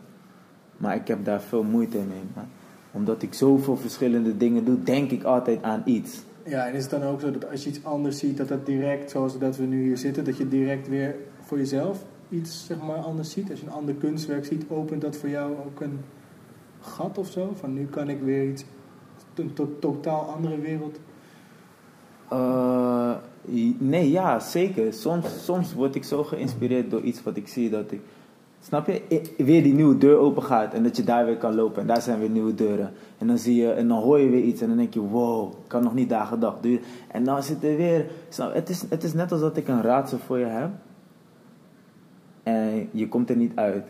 Maar 0.76 0.94
ik 0.94 1.08
heb 1.08 1.24
daar 1.24 1.40
veel 1.40 1.62
moeite 1.62 1.96
mee. 1.96 2.44
Omdat 2.92 3.22
ik 3.22 3.34
zoveel 3.34 3.76
verschillende 3.76 4.36
dingen 4.36 4.64
doe, 4.64 4.82
denk 4.82 5.10
ik 5.10 5.22
altijd 5.22 5.62
aan 5.62 5.82
iets. 5.84 6.22
Ja, 6.44 6.66
en 6.66 6.74
is 6.74 6.82
het 6.82 6.90
dan 6.90 7.02
ook 7.02 7.20
zo 7.20 7.30
dat 7.30 7.50
als 7.50 7.62
je 7.64 7.68
iets 7.68 7.84
anders 7.84 8.18
ziet, 8.18 8.36
dat 8.36 8.48
dat 8.48 8.66
direct, 8.66 9.10
zoals 9.10 9.38
dat 9.38 9.56
we 9.56 9.64
nu 9.64 9.82
hier 9.82 9.98
zitten, 9.98 10.24
dat 10.24 10.36
je 10.36 10.48
direct 10.48 10.88
weer 10.88 11.14
voor 11.40 11.58
jezelf 11.58 12.04
iets 12.28 12.66
zeg 12.66 12.76
maar, 12.86 12.96
anders 12.96 13.30
ziet? 13.30 13.50
Als 13.50 13.60
je 13.60 13.66
een 13.66 13.72
ander 13.72 13.94
kunstwerk 13.94 14.44
ziet, 14.44 14.64
opent 14.68 15.00
dat 15.00 15.16
voor 15.16 15.28
jou 15.28 15.50
ook 15.66 15.80
een 15.80 15.98
gat 16.80 17.18
of 17.18 17.28
zo? 17.28 17.52
Van 17.54 17.72
nu 17.72 17.86
kan 17.86 18.08
ik 18.08 18.20
weer 18.20 18.48
iets, 18.48 18.64
een 19.34 19.52
to- 19.52 19.76
totaal 19.80 20.20
andere 20.20 20.58
wereld. 20.58 20.98
Eh, 22.28 23.14
nee, 23.78 24.10
ja, 24.10 24.40
zeker. 24.40 24.92
Soms, 24.92 25.44
soms 25.44 25.74
word 25.74 25.94
ik 25.94 26.04
zo 26.04 26.24
geïnspireerd 26.24 26.90
door 26.90 27.00
iets 27.00 27.22
wat 27.22 27.36
ik 27.36 27.48
zie 27.48 27.70
dat 27.70 27.92
ik. 27.92 28.00
Snap 28.60 28.86
je? 28.86 29.22
Weer 29.36 29.62
die 29.62 29.74
nieuwe 29.74 29.98
deur 29.98 30.16
open 30.16 30.42
gaat 30.42 30.74
en 30.74 30.82
dat 30.82 30.96
je 30.96 31.04
daar 31.04 31.24
weer 31.24 31.36
kan 31.36 31.54
lopen. 31.54 31.80
En 31.80 31.86
daar 31.86 32.02
zijn 32.02 32.18
weer 32.18 32.30
nieuwe 32.30 32.54
deuren. 32.54 32.92
En 33.18 33.26
dan 33.26 33.38
zie 33.38 33.54
je, 33.56 33.72
en 33.72 33.88
dan 33.88 34.02
hoor 34.02 34.18
je 34.18 34.28
weer 34.28 34.42
iets 34.42 34.60
en 34.60 34.68
dan 34.68 34.76
denk 34.76 34.94
je, 34.94 35.00
wow, 35.00 35.52
ik 35.52 35.68
kan 35.68 35.82
nog 35.82 35.94
niet 35.94 36.08
dagen 36.08 36.40
dag 36.40 36.60
duren. 36.60 36.84
En 37.08 37.24
dan 37.24 37.42
zit 37.42 37.64
er 37.64 37.76
weer. 37.76 38.06
Snap, 38.28 38.54
het, 38.54 38.68
is, 38.68 38.84
het 38.88 39.04
is 39.04 39.12
net 39.14 39.32
als 39.32 39.40
dat 39.40 39.56
ik 39.56 39.68
een 39.68 39.82
raadsel 39.82 40.18
voor 40.18 40.38
je 40.38 40.44
heb. 40.44 40.70
En 42.42 42.88
je 42.90 43.08
komt 43.08 43.30
er 43.30 43.36
niet 43.36 43.52
uit. 43.54 43.84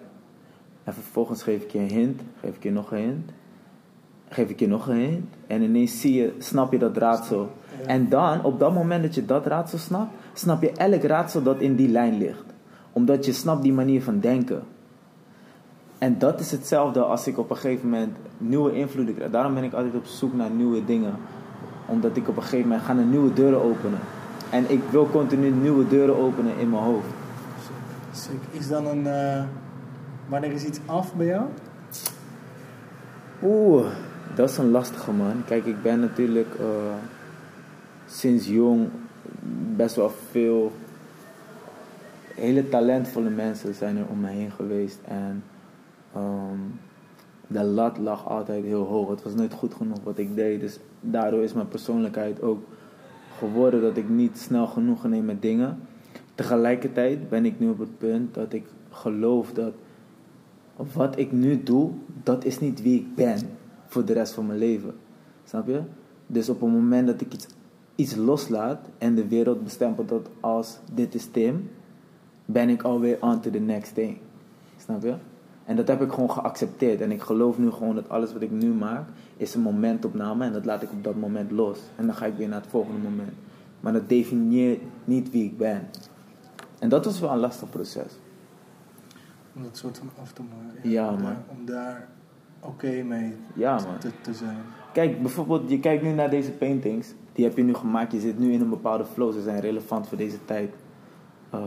En 0.89 0.95
vervolgens 0.95 1.43
geef 1.43 1.63
ik 1.63 1.71
je 1.71 1.79
een 1.79 1.91
hint, 1.91 2.21
geef 2.41 2.55
ik 2.55 2.63
je 2.63 2.71
nog 2.71 2.93
een 2.93 2.99
hint. 2.99 3.31
Geef 4.29 4.49
ik 4.49 4.61
je 4.61 4.69
nog 4.69 4.89
een 4.89 4.97
hint. 4.97 5.35
En 5.47 5.63
ineens 5.63 6.01
zie 6.01 6.15
je, 6.15 6.35
snap 6.39 6.73
je 6.73 6.79
dat 6.79 6.97
raadsel. 6.97 7.51
En 7.87 8.09
dan, 8.09 8.45
op 8.45 8.59
dat 8.59 8.75
moment 8.75 9.03
dat 9.03 9.15
je 9.15 9.25
dat 9.25 9.47
raadsel 9.47 9.79
snapt, 9.79 10.15
snap 10.33 10.63
je 10.63 10.73
elk 10.73 11.03
raadsel 11.03 11.43
dat 11.43 11.61
in 11.61 11.77
die 11.77 11.89
lijn 11.89 12.19
ligt. 12.19 12.45
Omdat 12.93 13.25
je 13.25 13.33
snapt 13.33 13.63
die 13.63 13.73
manier 13.73 14.03
van 14.03 14.21
denken. 14.21 14.63
En 15.99 16.19
dat 16.19 16.41
is 16.41 16.51
hetzelfde 16.51 17.03
als 17.03 17.27
ik 17.27 17.39
op 17.39 17.51
een 17.51 17.57
gegeven 17.57 17.89
moment 17.89 18.17
nieuwe 18.39 18.73
invloeden 18.73 19.15
krijg. 19.15 19.31
Daarom 19.31 19.55
ben 19.55 19.65
ik 19.65 19.73
altijd 19.73 19.95
op 19.95 20.07
zoek 20.07 20.35
naar 20.35 20.51
nieuwe 20.51 20.85
dingen. 20.85 21.15
Omdat 21.87 22.17
ik 22.17 22.29
op 22.29 22.37
een 22.37 22.43
gegeven 22.43 22.69
moment 22.69 22.87
ga 22.87 22.93
een 22.93 23.11
nieuwe 23.11 23.33
deuren 23.33 23.63
openen. 23.63 23.99
En 24.51 24.71
ik 24.71 24.83
wil 24.91 25.09
continu 25.11 25.51
nieuwe 25.51 25.89
deuren 25.89 26.17
openen 26.17 26.59
in 26.59 26.71
mijn 26.71 26.83
hoofd. 26.83 27.09
Is 28.51 28.69
dan 28.69 28.87
een. 28.87 29.07
eh, 29.07 29.43
wanneer 30.29 30.53
is 30.53 30.65
iets 30.65 30.81
af 30.87 31.15
bij 31.15 31.27
jou? 31.27 31.47
Oeh, 33.43 33.87
dat 34.35 34.51
is 34.51 34.57
een 34.57 34.71
lastige 34.71 35.13
man. 35.13 35.45
Kijk, 35.47 35.65
ik 35.65 35.83
ben 35.83 36.01
natuurlijk 36.01 36.55
eh, 36.55 36.95
sinds 38.07 38.47
jong 38.47 38.89
best 39.77 39.97
wel 39.97 40.11
veel 40.31 40.73
hele 42.35 42.69
talentvolle 42.69 43.31
mensen 43.31 43.75
zijn 43.75 43.97
er 43.97 44.07
om 44.11 44.21
me 44.21 44.29
heen 44.29 44.51
geweest. 44.51 44.99
En 45.05 45.45
ehm, 46.15 46.59
de 47.47 47.63
lat 47.63 47.99
lag 47.99 48.29
altijd 48.29 48.65
heel 48.65 48.85
hoog. 48.85 49.09
Het 49.09 49.23
was 49.23 49.35
nooit 49.35 49.53
goed 49.53 49.75
genoeg 49.75 49.99
wat 50.03 50.19
ik 50.19 50.35
deed. 50.35 50.61
Dus 50.61 50.79
daardoor 51.01 51.43
is 51.43 51.53
mijn 51.53 51.69
persoonlijkheid 51.69 52.43
ook 52.43 52.63
geworden 53.39 53.83
dat 53.83 53.97
ik 53.97 54.09
niet 54.09 54.39
snel 54.39 54.67
genoegen 54.67 55.11
neem 55.11 55.25
met 55.25 55.43
dingen. 55.43 55.79
Tegelijkertijd 56.35 57.29
ben 57.29 57.45
ik 57.45 57.59
nu 57.59 57.69
op 57.69 57.79
het 57.79 57.99
punt 57.99 58.35
dat 58.35 58.53
ik 58.53 58.67
geloof 58.91 59.53
dat 59.53 59.73
wat 60.93 61.19
ik 61.19 61.33
nu 61.33 61.63
doe, 61.63 61.91
dat 62.23 62.45
is 62.45 62.59
niet 62.59 62.83
wie 62.83 63.01
ik 63.01 63.15
ben 63.15 63.39
voor 63.87 64.05
de 64.05 64.13
rest 64.13 64.33
van 64.33 64.47
mijn 64.47 64.59
leven. 64.59 64.95
Snap 65.45 65.67
je? 65.67 65.81
Dus 66.27 66.49
op 66.49 66.61
het 66.61 66.71
moment 66.71 67.07
dat 67.07 67.21
ik 67.21 67.35
iets, 67.35 67.47
iets 67.95 68.15
loslaat 68.15 68.89
en 68.99 69.15
de 69.15 69.29
wereld 69.29 69.65
bestempelt 69.65 70.09
dat 70.09 70.29
als 70.41 70.79
dit 70.93 71.15
is 71.15 71.27
Tim, 71.31 71.71
ben 72.45 72.69
ik 72.69 72.83
alweer 72.83 73.17
on 73.21 73.41
to 73.41 73.51
the 73.51 73.59
next 73.59 73.95
thing. 73.95 74.17
Snap 74.77 75.03
je? 75.03 75.15
En 75.65 75.77
dat 75.77 75.89
heb 75.89 76.03
ik 76.03 76.13
gewoon 76.13 76.31
geaccepteerd. 76.31 77.01
En 77.01 77.11
ik 77.11 77.23
geloof 77.23 77.59
nu 77.59 77.71
gewoon 77.71 77.95
dat 77.95 78.09
alles 78.09 78.33
wat 78.33 78.43
ik 78.43 78.51
nu 78.51 78.73
maak, 78.73 79.09
is 79.37 79.55
een 79.55 79.61
momentopname 79.61 80.45
en 80.45 80.53
dat 80.53 80.65
laat 80.65 80.83
ik 80.83 80.93
op 80.93 81.05
dat 81.05 81.17
moment 81.17 81.51
los. 81.51 81.79
En 81.97 82.07
dan 82.07 82.15
ga 82.15 82.27
ik 82.27 82.35
weer 82.37 82.49
naar 82.49 82.61
het 82.61 82.71
volgende 82.71 83.01
moment. 83.01 83.33
Maar 83.81 83.93
dat 83.93 84.09
definieert 84.09 84.81
niet 85.05 85.31
wie 85.31 85.45
ik 85.45 85.59
ben. 85.59 85.89
En 86.79 86.89
dat 86.89 87.05
was 87.05 87.21
wel 87.21 87.31
een 87.31 87.39
lastig 87.39 87.71
proces. 87.71 88.13
Om 89.59 89.65
dat 89.65 89.77
soort 89.77 89.99
van 89.99 90.11
af 90.23 90.33
te 90.33 90.43
maken. 90.43 90.91
Ja, 90.91 91.09
om 91.09 91.15
man. 91.15 91.23
daar- 91.23 91.43
Om 91.59 91.65
daar 91.65 92.09
oké 92.61 93.03
mee 93.03 93.35
Ja, 93.55 93.77
te, 93.99 94.11
te 94.21 94.35
zijn. 94.35 94.59
Kijk, 94.93 95.23
bijvoorbeeld, 95.23 95.71
je 95.71 95.81
kijkt 95.81 96.03
nu 96.03 96.11
naar 96.13 96.31
deze 96.31 96.51
paintings. 96.51 97.15
Die 97.33 97.45
heb 97.45 97.57
je 97.57 97.63
nu 97.63 97.75
gemaakt. 97.75 98.13
Je 98.13 98.21
zit 98.21 98.39
nu 98.39 98.53
in 98.53 98.61
een 98.61 98.69
bepaalde 98.69 99.05
flow. 99.05 99.33
Ze 99.33 99.43
zijn 99.43 99.61
relevant 99.61 100.09
voor 100.09 100.19
deze 100.19 100.45
tijd. 100.45 100.75
Uh, 101.55 101.61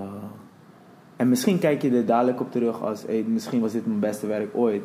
en 1.15 1.29
misschien 1.29 1.59
kijk 1.59 1.81
je 1.81 1.91
er 1.91 2.05
dadelijk 2.05 2.39
op 2.39 2.51
terug 2.51 2.81
als... 2.81 3.03
Hey, 3.03 3.23
misschien 3.23 3.61
was 3.61 3.71
dit 3.71 3.85
mijn 3.85 3.99
beste 3.99 4.27
werk 4.27 4.55
ooit. 4.55 4.81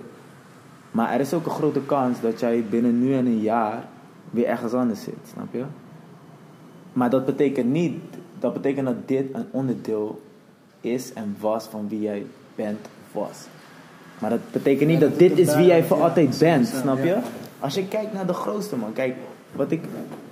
Maar 0.91 1.13
er 1.13 1.21
is 1.21 1.35
ook 1.35 1.45
een 1.45 1.51
grote 1.51 1.81
kans 1.83 2.21
dat 2.21 2.41
jij 2.41 2.65
binnen 2.71 3.01
nu 3.01 3.15
en 3.15 3.27
een 3.27 3.41
jaar... 3.41 3.85
weer 4.31 4.47
ergens 4.47 4.73
anders 4.73 5.03
zit, 5.03 5.19
snap 5.33 5.53
je? 5.53 5.65
Maar 6.93 7.11
dat 7.11 7.25
betekent 7.25 7.71
niet... 7.71 7.99
Dat 8.39 8.53
betekent 8.53 8.87
dat 8.87 9.09
dit 9.09 9.27
een 9.35 9.47
onderdeel 9.51 10.23
is 10.81 11.13
en 11.13 11.37
was 11.41 11.65
van 11.67 11.89
wie 11.89 12.01
jij 12.01 12.27
bent 12.55 12.89
was. 13.17 13.47
Maar 14.19 14.31
dat 14.31 14.41
betekent 14.53 14.89
niet 14.89 15.01
Ja, 15.01 15.09
dat 15.09 15.19
dat 15.19 15.19
dit 15.19 15.39
is 15.39 15.55
wie 15.55 15.67
jij 15.67 15.85
voor 15.85 15.97
ja, 15.97 16.03
altijd 16.03 16.39
bent, 16.39 16.67
snap 16.67 17.05
je? 17.05 17.17
Als 17.59 17.75
je 17.75 17.89
kijkt 17.89 18.13
naar 18.13 18.27
de 18.27 18.33
grootste 18.33 18.77
man, 18.77 18.93
kijk, 18.93 19.15
wat 19.53 19.71
ik, 19.71 19.85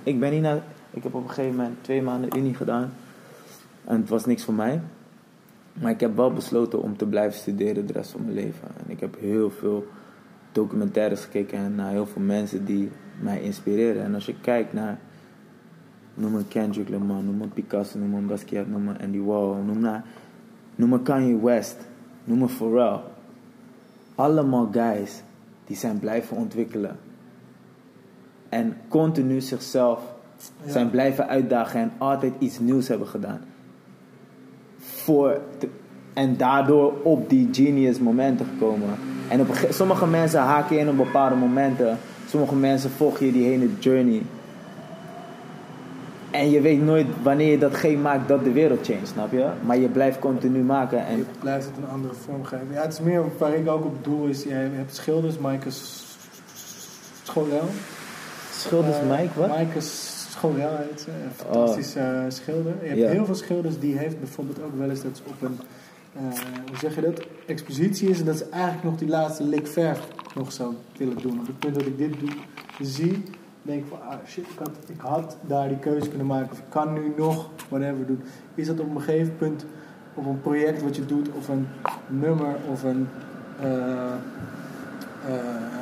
ik 0.03 0.19
ben 0.19 0.31
hier 0.31 0.41
naar, 0.41 0.61
ik 0.91 1.03
heb 1.03 1.13
op 1.13 1.23
een 1.23 1.29
gegeven 1.29 1.55
moment 1.55 1.75
twee 1.81 2.01
maanden 2.01 2.37
unie 2.37 2.55
gedaan 2.55 2.93
en 3.85 3.99
het 3.99 4.09
was 4.09 4.25
niks 4.25 4.43
voor 4.43 4.53
mij. 4.53 4.81
Maar 5.73 5.91
ik 5.91 5.99
heb 5.99 6.15
wel 6.15 6.33
besloten 6.33 6.81
om 6.81 6.97
te 6.97 7.05
blijven 7.05 7.39
studeren 7.39 7.87
de 7.87 7.93
rest 7.93 8.11
van 8.11 8.21
mijn 8.21 8.35
leven. 8.35 8.67
En 8.83 8.91
ik 8.91 8.99
heb 8.99 9.19
heel 9.19 9.49
veel 9.49 9.87
documentaires 10.51 11.23
gekeken 11.23 11.57
en 11.57 11.75
naar 11.75 11.91
heel 11.91 12.05
veel 12.05 12.21
mensen 12.21 12.65
die 12.65 12.91
mij 13.21 13.41
inspireren. 13.41 14.03
En 14.03 14.13
als 14.13 14.25
je 14.25 14.35
kijkt 14.41 14.73
naar, 14.73 14.99
noem 16.13 16.31
maar 16.31 16.43
Kendrick 16.47 16.89
Lamar, 16.89 17.23
noem 17.23 17.37
maar 17.37 17.47
Picasso, 17.47 17.99
noem 17.99 18.09
maar 18.09 18.21
Basquiat, 18.21 18.67
noem 18.67 18.83
maar 18.83 18.99
Andy 19.01 19.19
Warhol, 19.19 19.63
noem 19.65 19.79
maar, 19.79 20.03
noem 20.75 20.89
maar 20.89 20.99
Kanye 20.99 21.39
West, 21.41 21.77
noem 22.25 22.37
maar 22.37 22.47
Pharrell. 22.49 22.99
Allemaal 24.15 24.69
guys 24.71 25.21
die 25.65 25.77
zijn 25.77 25.99
blijven 25.99 26.37
ontwikkelen. 26.37 26.97
En 28.49 28.77
continu 28.87 29.41
zichzelf 29.41 29.99
Ja. 30.63 30.71
zijn 30.71 30.89
blijven 30.89 31.27
uitdagen 31.27 31.79
en 31.79 31.91
altijd 31.97 32.33
iets 32.39 32.59
nieuws 32.59 32.87
hebben 32.87 33.07
gedaan. 33.07 33.39
Voor 34.79 35.39
te- 35.57 35.69
en 36.13 36.37
daardoor 36.37 36.93
op 37.03 37.29
die 37.29 37.49
genius 37.51 37.99
momenten 37.99 38.45
gekomen. 38.45 38.89
En 39.29 39.41
op 39.41 39.47
sommige 39.69 40.07
mensen 40.07 40.39
haken 40.39 40.79
in 40.79 40.89
op 40.89 40.97
bepaalde 40.97 41.35
momenten. 41.35 41.97
Sommige 42.27 42.55
mensen 42.55 42.89
volgen 42.89 43.25
je 43.25 43.31
die 43.31 43.43
hele 43.45 43.69
journey. 43.79 44.21
En 46.35 46.49
je 46.49 46.61
weet 46.61 46.81
nooit 46.81 47.07
wanneer 47.23 47.51
je 47.51 47.57
datgene 47.57 47.97
maakt 47.97 48.27
dat 48.27 48.43
de 48.43 48.51
wereld 48.51 48.85
change, 48.85 49.05
snap 49.05 49.31
je? 49.31 49.47
Maar 49.65 49.77
je 49.77 49.87
blijft 49.87 50.19
continu 50.19 50.59
maken 50.63 51.05
en 51.05 51.17
Je 51.17 51.25
blijft 51.39 51.65
het 51.65 51.77
een 51.77 51.89
andere 51.89 52.13
vorm 52.13 52.43
geven. 52.43 52.67
Ja, 52.71 52.81
het 52.81 52.93
is 52.93 52.99
meer 52.99 53.23
waar 53.37 53.53
ik 53.55 53.67
ook 53.69 53.85
op 53.85 54.03
doel 54.03 54.27
is. 54.27 54.43
Jij 54.43 54.69
hebt 54.73 54.95
schilders, 54.95 55.37
Maaike 55.37 55.71
S- 55.71 56.17
Schorel. 57.23 57.67
schilders 58.51 58.97
Eh, 58.97 59.09
Mike, 59.09 59.39
wat? 59.39 59.47
Maaike 59.47 59.79
Schorel 59.81 60.69
heet 60.89 61.01
ze. 61.01 61.09
Een 61.09 61.31
fantastische 61.35 61.99
eh, 61.99 62.23
schilder. 62.27 62.73
Je 62.81 62.87
hebt 62.89 63.11
heel 63.11 63.25
veel 63.25 63.35
schilders 63.35 63.79
die 63.79 63.97
heeft 63.97 64.19
bijvoorbeeld 64.19 64.61
ook 64.63 64.77
wel 64.77 64.89
eens 64.89 65.01
dat 65.03 65.17
ze 65.17 65.23
op 65.27 65.41
een, 65.41 65.59
eh, 66.13 66.21
hoe 66.67 66.77
zeg 66.77 66.95
je 66.95 67.01
dat, 67.01 67.25
expositie 67.45 68.09
is. 68.09 68.19
En 68.19 68.25
dat 68.25 68.37
ze 68.37 68.45
eigenlijk 68.51 68.83
nog 68.83 68.95
die 68.95 69.07
laatste 69.07 69.43
lik 69.43 69.67
verf 69.67 69.99
nog 70.35 70.51
zou 70.51 70.73
willen 70.97 71.17
doen. 71.21 71.39
Op 71.39 71.47
het 71.47 71.59
punt 71.59 71.75
dat 71.75 71.85
ik 71.85 71.97
dit 71.97 72.19
doe, 72.19 72.29
zie, 72.81 73.23
denk 73.65 73.85
van, 73.87 74.01
ah 74.01 74.17
shit, 74.27 74.45
ik 74.87 74.99
had, 74.99 75.35
ik 75.37 75.49
daar 75.49 75.67
die 75.67 75.79
keuze 75.79 76.09
kunnen 76.09 76.27
maken. 76.27 76.51
Of 76.51 76.57
ik 76.57 76.69
kan 76.69 76.93
nu 76.93 77.13
nog 77.17 77.49
whatever 77.69 78.05
doen. 78.05 78.21
Is 78.55 78.67
dat 78.67 78.79
op 78.79 78.95
een 78.95 79.01
gegeven 79.01 79.37
punt 79.37 79.65
op 80.13 80.25
een 80.25 80.41
project 80.41 80.81
wat 80.83 80.95
je 80.95 81.05
doet, 81.05 81.29
of 81.37 81.47
een 81.47 81.67
nummer, 82.07 82.55
of 82.71 82.83
een... 82.83 83.07
eh, 83.61 84.13
eh, 85.25 85.75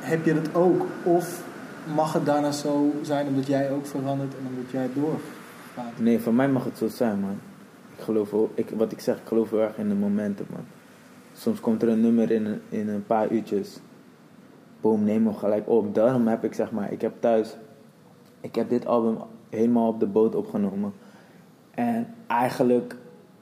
heb 0.00 0.24
je 0.24 0.34
dat 0.34 0.54
ook? 0.54 0.86
Of 1.02 1.44
mag 1.94 2.12
het 2.12 2.26
daarna 2.26 2.52
zo 2.52 2.92
zijn 3.02 3.26
omdat 3.26 3.46
jij 3.46 3.70
ook 3.70 3.86
verandert 3.86 4.34
en 4.34 4.46
omdat 4.46 4.70
jij 4.70 4.88
doorgaat? 4.94 5.98
Nee, 5.98 6.18
voor 6.20 6.34
mij 6.34 6.48
mag 6.48 6.64
het 6.64 6.78
zo 6.78 6.88
zijn, 6.88 7.20
man. 7.20 7.38
Ik 7.96 8.04
geloof, 8.04 8.32
ik, 8.54 8.70
wat 8.76 8.92
ik 8.92 9.00
zeg, 9.00 9.16
ik 9.16 9.26
geloof 9.26 9.50
heel 9.50 9.60
erg 9.60 9.76
in 9.76 9.88
de 9.88 9.94
momenten, 9.94 10.46
man. 10.50 10.64
Soms 11.36 11.60
komt 11.60 11.82
er 11.82 11.88
een 11.88 12.00
nummer 12.00 12.30
in 12.30 12.60
in 12.68 12.88
een 12.88 13.06
paar 13.06 13.30
uurtjes. 13.30 13.78
Boom, 14.84 15.04
neem 15.04 15.26
hem 15.26 15.34
gelijk 15.34 15.68
op. 15.68 15.94
Daarom 15.94 16.26
heb 16.26 16.44
ik, 16.44 16.54
zeg 16.54 16.70
maar, 16.70 16.92
ik 16.92 17.00
heb 17.00 17.12
thuis... 17.18 17.56
Ik 18.40 18.54
heb 18.54 18.68
dit 18.68 18.86
album 18.86 19.16
helemaal 19.50 19.88
op 19.88 20.00
de 20.00 20.06
boot 20.06 20.34
opgenomen. 20.34 20.92
En 21.70 22.06
eigenlijk 22.26 22.96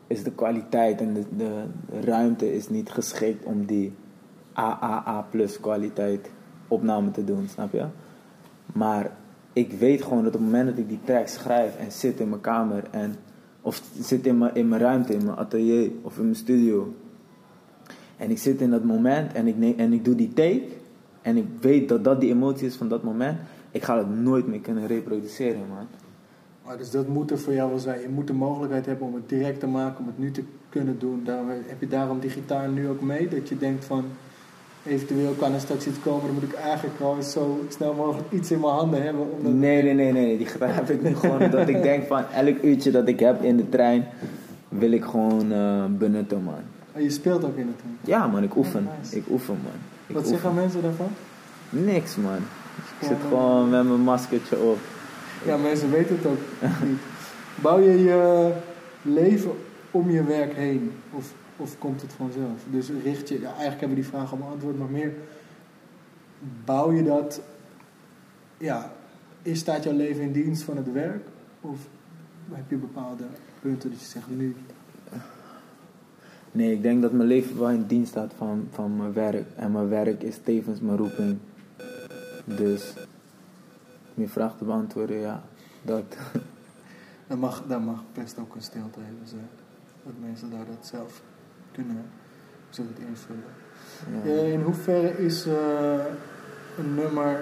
is 0.07 0.23
de 0.23 0.31
kwaliteit 0.31 1.01
en 1.01 1.15
de, 1.15 1.25
de, 1.37 1.65
ruimte 2.01 2.55
is 2.55 2.69
niet 2.69 2.91
geschikt 2.91 3.45
om 3.45 3.67
die 3.67 3.93
AAA 4.53 5.27
plus 5.31 5.61
kwaliteit 5.61 6.31
opname 6.69 7.11
te 7.11 7.25
doen, 7.25 7.49
snap 7.49 7.73
je? 7.73 7.87
Maar 8.73 9.11
ik 9.53 9.73
weet 9.73 10.03
gewoon 10.03 10.25
dat 10.25 10.35
op 10.35 10.41
het 10.41 10.51
moment 10.51 10.69
dat 10.69 10.79
ik 10.79 10.89
die 10.89 11.01
track 11.05 11.29
schrijf 11.29 11.77
en 11.77 11.93
zit 11.93 12.21
in 12.21 12.29
mijn 12.29 12.41
kamer 12.41 12.85
en 12.91 13.15
of 13.61 13.83
zit 14.01 14.27
in 14.27 14.39
mijn, 14.39 14.55
in 14.55 14.69
mijn 14.69 14.81
ruimte, 14.81 15.15
in 15.15 15.25
mijn 15.25 15.37
atelier 15.37 15.91
of 16.03 16.17
in 16.17 16.25
mijn 16.25 16.37
studio. 16.37 16.95
En 18.17 18.31
ik 18.31 18.39
zit 18.39 18.61
in 18.61 18.71
dat 18.71 18.85
moment 18.85 19.33
en 19.33 19.47
ik, 19.47 19.57
neem, 19.57 19.79
en 19.79 19.93
ik 19.93 20.05
doe 20.05 20.15
die 20.15 20.33
take 20.33 20.81
en 21.23 21.37
ik 21.37 21.47
weet 21.61 21.89
dat 21.89 22.05
dat 22.05 22.21
die 22.21 22.31
emotie 22.31 22.67
is 22.67 22.75
van 22.75 22.89
dat 22.89 23.03
moment. 23.03 23.39
ik 23.71 23.83
ga 23.83 23.99
het 23.99 24.21
nooit 24.21 24.47
meer 24.47 24.61
kunnen 24.61 24.87
reproduceren, 24.87 25.61
man. 25.69 25.87
Maar 26.67 26.77
dus 26.79 26.91
dat 26.91 27.09
moet 27.09 27.31
er 27.31 27.39
voor 27.39 27.53
jou 27.53 27.71
wel 27.71 27.79
zijn. 27.79 28.01
Je 28.01 28.09
moet 28.09 28.27
de 28.27 28.33
mogelijkheid 28.33 28.87
hebben 28.87 29.07
om 29.07 29.15
het 29.15 29.29
direct 29.29 29.61
te 29.61 29.67
maken, 29.67 29.99
om 29.99 30.07
het 30.07 30.19
nu 30.19 30.31
te 30.31 30.43
kunnen 30.69 30.99
doen. 30.99 31.23
Daarom, 31.25 31.49
heb 31.49 31.81
je 31.81 31.89
daarom 31.89 32.21
die 32.21 32.31
gitaar 32.31 32.69
nu 32.69 32.89
ook 32.89 33.01
mee? 33.01 33.29
Dat 33.29 33.49
je 33.49 33.59
denkt 33.59 33.85
van, 33.85 34.05
eventueel 34.87 35.33
kan 35.33 35.53
er 35.53 35.61
straks 35.61 35.87
iets 35.87 36.01
komen, 36.01 36.25
dan 36.25 36.35
moet 36.35 36.43
ik 36.43 36.53
eigenlijk 36.53 36.97
gewoon 36.97 37.23
zo 37.23 37.65
snel 37.69 37.95
mogelijk 37.95 38.33
iets 38.33 38.51
in 38.51 38.61
mijn 38.61 38.73
handen 38.73 39.03
hebben. 39.03 39.27
Nee, 39.59 39.83
nee, 39.83 39.95
nee, 39.95 40.13
nee. 40.13 40.37
Die 40.37 40.47
gitaar 40.47 40.75
heb 40.75 40.91
ik 40.91 41.03
nu 41.03 41.15
gewoon 41.15 41.51
dat 41.51 41.69
ik 41.69 41.83
denk 41.83 42.07
van 42.07 42.25
elk 42.35 42.63
uurtje 42.63 42.91
dat 42.91 43.09
ik 43.09 43.21
heb 43.21 43.43
in 43.43 43.57
de 43.57 43.69
trein 43.69 44.07
wil 44.69 44.93
ik 44.93 45.05
gewoon 45.05 45.53
eh, 45.53 45.85
benutten, 45.89 46.43
man. 46.43 46.55
Oh, 46.97 47.03
je 47.03 47.11
speelt 47.11 47.45
ook 47.45 47.57
in 47.57 47.67
de 47.67 47.77
trein? 47.77 47.99
Ja, 48.05 48.27
man, 48.27 48.43
ik 48.43 48.57
oefen. 48.57 48.87
Oh, 48.87 48.99
nice. 48.99 49.17
Ik 49.17 49.25
oefen, 49.31 49.59
man. 49.63 49.92
Ik 50.07 50.15
Wat 50.15 50.17
oefen. 50.17 50.29
zeggen 50.29 50.55
mensen 50.55 50.83
daarvan? 50.83 51.11
Niks, 51.71 52.17
man. 52.17 52.37
Ik 53.01 53.07
zit 53.09 53.17
Gewoon, 53.21 53.71
met 53.71 53.85
mijn 53.85 54.01
maskertje 54.01 54.59
op. 54.59 54.79
Ja, 55.45 55.57
mensen 55.57 55.91
weten 55.91 56.17
het 56.17 56.27
ook 56.27 56.39
niet. 56.85 56.99
Bouw 57.55 57.79
je 57.81 58.03
je 58.03 58.53
leven 59.03 59.53
om 59.91 60.11
je 60.11 60.25
werk 60.25 60.55
heen? 60.55 60.93
Of, 61.11 61.33
of 61.57 61.79
komt 61.79 62.03
het 62.03 62.13
vanzelf? 62.13 62.61
Dus 62.71 62.91
richt 63.05 63.29
je, 63.29 63.35
ja, 63.41 63.49
eigenlijk 63.49 63.81
hebben 63.81 63.89
we 63.89 64.03
die 64.03 64.11
vraag 64.11 64.33
al 64.33 64.39
beantwoord, 64.39 64.79
maar 64.79 64.89
meer 64.91 65.13
bouw 66.65 66.93
je 66.93 67.03
dat, 67.03 67.41
ja, 68.59 68.93
is 69.43 69.59
staat 69.59 69.85
jouw 69.85 69.97
leven 69.97 70.23
in 70.23 70.33
dienst 70.33 70.63
van 70.63 70.77
het 70.77 70.93
werk? 70.93 71.27
Of 71.61 71.77
heb 72.53 72.65
je 72.69 72.77
bepaalde 72.77 73.25
punten 73.61 73.91
dat 73.91 74.01
je 74.01 74.07
zegt 74.07 74.27
nu, 74.29 74.57
Nee, 76.53 76.73
ik 76.73 76.83
denk 76.83 77.03
dat 77.03 77.13
mijn 77.13 77.29
leven 77.29 77.59
wel 77.59 77.71
in 77.71 77.85
dienst 77.87 78.11
staat 78.11 78.33
van, 78.37 78.67
van 78.71 78.97
mijn 78.97 79.13
werk. 79.13 79.47
En 79.57 79.73
mijn 79.73 79.89
werk 79.89 80.23
is 80.23 80.39
tevens 80.43 80.81
mijn 80.81 80.97
roeping. 80.97 81.39
Dus, 82.45 82.95
om 84.17 84.23
je 84.23 84.29
vraag 84.29 84.57
te 84.57 84.65
beantwoorden, 84.65 85.17
ja, 85.17 85.43
dat. 85.83 86.05
dan 87.29 87.39
mag, 87.39 87.63
dan 87.69 87.85
mag 87.85 88.03
best 88.15 88.39
ook 88.39 88.55
een 88.55 88.63
stilte 88.63 88.99
zijn. 89.25 89.49
Dat 90.05 90.13
mensen 90.21 90.51
daar 90.51 90.67
dat 90.67 90.87
zelf 90.87 91.23
kunnen, 91.73 92.03
het 92.69 92.99
invullen. 93.09 93.43
Ja. 94.25 94.43
In 94.43 94.61
hoeverre 94.61 95.25
is 95.25 95.47
eh, 95.47 96.05
een 96.79 96.95
nummer, 96.95 97.41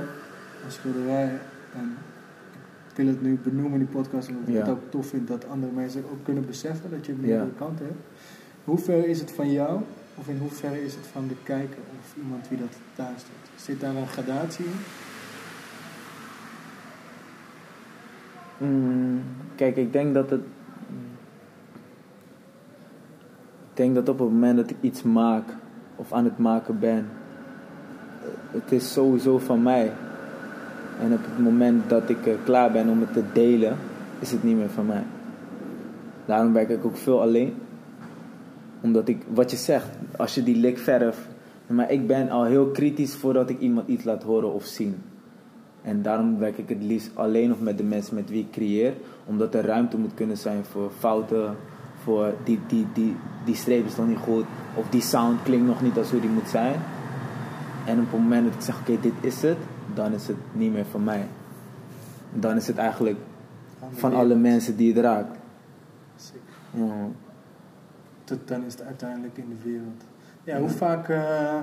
een 0.64 0.70
schilderij, 0.72 1.38
en 1.74 1.96
ik 2.90 2.96
wil 2.96 3.06
het 3.06 3.22
nu 3.22 3.38
benoemen 3.42 3.72
in 3.72 3.78
die 3.78 3.94
podcast, 3.96 4.28
omdat 4.28 4.48
ik 4.48 4.54
Ja. 4.54 4.60
het 4.60 4.68
ook 4.70 4.90
tof 4.90 5.06
vind 5.06 5.28
dat 5.28 5.48
andere 5.48 5.72
mensen 5.72 6.04
ook 6.10 6.24
kunnen 6.24 6.46
beseffen 6.46 6.90
dat 6.90 7.06
je 7.06 7.12
meerdere 7.12 7.44
Ja. 7.44 7.50
kanten 7.58 7.86
hebt. 7.86 7.98
In 8.64 8.72
hoeverre 8.76 9.08
is 9.08 9.20
het 9.20 9.32
van 9.32 9.52
jou, 9.52 9.80
of 10.14 10.28
in 10.28 10.38
hoeverre 10.38 10.84
is 10.84 10.94
het 10.94 11.06
van 11.06 11.28
de 11.28 11.34
kijker, 11.42 11.78
of 12.00 12.16
iemand 12.22 12.48
wie 12.48 12.58
dat 12.58 12.68
doet? 12.96 13.60
Zit 13.60 13.80
daar 13.80 13.94
een 13.94 14.06
gradatie 14.06 14.64
in? 14.64 14.78
Mm, 18.66 19.22
kijk, 19.54 19.76
ik 19.76 19.92
denk 19.92 20.14
dat 20.14 20.30
het. 20.30 20.40
Ik 23.70 23.76
denk 23.76 23.94
dat 23.94 24.08
op 24.08 24.18
het 24.18 24.30
moment 24.30 24.56
dat 24.56 24.70
ik 24.70 24.76
iets 24.80 25.02
maak 25.02 25.44
of 25.96 26.12
aan 26.12 26.24
het 26.24 26.38
maken 26.38 26.78
ben, 26.78 27.08
het 28.50 28.72
is 28.72 28.92
sowieso 28.92 29.38
van 29.38 29.62
mij. 29.62 29.92
En 31.00 31.12
op 31.12 31.24
het 31.24 31.38
moment 31.38 31.88
dat 31.88 32.08
ik 32.08 32.26
eh, 32.26 32.34
klaar 32.44 32.72
ben 32.72 32.88
om 32.88 33.00
het 33.00 33.12
te 33.12 33.22
delen, 33.32 33.76
is 34.18 34.30
het 34.30 34.42
niet 34.42 34.56
meer 34.56 34.70
van 34.70 34.86
mij. 34.86 35.02
Daarom 36.24 36.52
werk 36.52 36.68
ik 36.68 36.84
ook 36.84 36.96
veel 36.96 37.20
alleen. 37.20 37.54
Omdat 38.80 39.08
ik, 39.08 39.22
wat 39.34 39.50
je 39.50 39.56
zegt, 39.56 39.88
als 40.16 40.34
je 40.34 40.42
die 40.42 40.56
lik 40.56 40.78
verf. 40.78 41.28
Maar 41.66 41.90
ik 41.90 42.06
ben 42.06 42.30
al 42.30 42.44
heel 42.44 42.66
kritisch 42.66 43.14
voordat 43.14 43.50
ik 43.50 43.60
iemand 43.60 43.88
iets 43.88 44.04
laat 44.04 44.22
horen 44.22 44.52
of 44.52 44.64
zien. 44.64 45.02
En 45.82 46.02
daarom 46.02 46.38
werk 46.38 46.58
ik 46.58 46.68
het 46.68 46.82
liefst 46.82 47.10
alleen 47.14 47.52
of 47.52 47.60
met 47.60 47.78
de 47.78 47.84
mensen 47.84 48.14
met 48.14 48.30
wie 48.30 48.40
ik 48.40 48.50
creëer. 48.50 48.92
Omdat 49.26 49.54
er 49.54 49.64
ruimte 49.64 49.98
moet 49.98 50.14
kunnen 50.14 50.36
zijn 50.36 50.64
voor 50.64 50.90
fouten. 50.98 51.56
Voor 52.02 52.34
die, 52.44 52.58
die, 52.66 52.86
die, 52.92 53.16
die 53.44 53.54
streep 53.54 53.86
is 53.86 53.96
nog 53.96 54.06
niet 54.06 54.18
goed. 54.18 54.44
Of 54.74 54.88
die 54.88 55.02
sound 55.02 55.42
klinkt 55.42 55.66
nog 55.66 55.82
niet 55.82 55.96
als 55.96 56.10
hoe 56.10 56.20
die 56.20 56.30
moet 56.30 56.48
zijn. 56.48 56.74
En 57.86 57.98
op 57.98 58.10
het 58.10 58.20
moment 58.20 58.44
dat 58.44 58.54
ik 58.54 58.60
zeg, 58.60 58.80
oké, 58.80 59.00
dit 59.00 59.12
is 59.20 59.42
het. 59.42 59.58
Dan 59.94 60.12
is 60.12 60.26
het 60.26 60.36
niet 60.52 60.72
meer 60.72 60.86
van 60.90 61.04
mij. 61.04 61.26
Dan 62.32 62.56
is 62.56 62.66
het 62.66 62.76
eigenlijk 62.76 63.18
van 63.90 64.14
alle 64.14 64.34
mensen 64.34 64.76
die 64.76 64.92
het 64.92 65.02
raakt. 65.02 65.38
Ja. 66.70 67.08
Dan 68.44 68.64
is 68.66 68.72
het 68.72 68.82
uiteindelijk 68.82 69.36
in 69.36 69.48
de 69.48 69.68
wereld. 69.70 70.02
Ja, 70.44 70.58
hoe 70.58 70.68
vaak, 70.68 71.08
eh, 71.08 71.54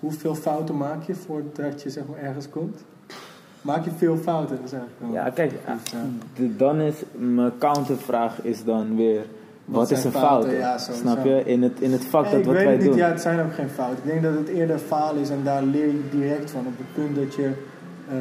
hoeveel 0.00 0.34
fouten 0.34 0.76
maak 0.76 1.02
je 1.02 1.14
voordat 1.14 1.82
je 1.82 1.90
zeg 1.90 2.04
maar 2.08 2.18
ergens 2.18 2.50
komt? 2.50 2.84
Maak 3.62 3.84
je 3.84 3.90
veel 3.96 4.16
fouten? 4.16 4.56
Dat 4.56 4.64
is 4.64 4.72
eigenlijk 4.72 5.00
wel 5.12 5.12
Ja, 5.24 5.30
kijk, 5.30 5.52
de- 6.34 6.56
dan 6.56 6.80
is 6.80 6.94
mijn 7.12 7.52
countervraag 7.58 8.42
is 8.42 8.64
dan 8.64 8.96
weer, 8.96 9.24
wat, 9.64 9.90
is 9.90 10.04
een 10.04 10.10
fouten? 10.10 10.50
fout? 10.50 10.60
Ja. 10.86 10.94
Snap 10.94 11.24
je? 11.24 11.42
In 11.44 11.62
het, 11.62 11.80
in 11.80 11.92
het 11.92 12.04
vak 12.04 12.22
Nee, 12.24 12.30
dat 12.32 12.40
ik 12.40 12.46
wat 12.46 12.54
weet 12.54 12.64
wij 12.64 12.76
niet, 12.76 12.84
doen. 12.84 12.96
ja, 12.96 13.08
het 13.08 13.20
zijn 13.20 13.40
ook 13.46 13.54
geen 13.54 13.68
fouten. 13.68 13.98
Ik 14.04 14.10
denk 14.10 14.22
dat 14.22 14.34
het 14.34 14.48
eerder 14.48 14.78
faal 14.78 15.14
is 15.14 15.30
en 15.30 15.44
daar 15.44 15.62
leer 15.62 15.86
je 15.86 16.02
direct 16.10 16.50
van. 16.50 16.66
Op 16.66 16.72
het 16.78 16.92
punt 17.04 17.16
dat 17.16 17.34
je, 17.34 17.50
eh, 18.08 18.16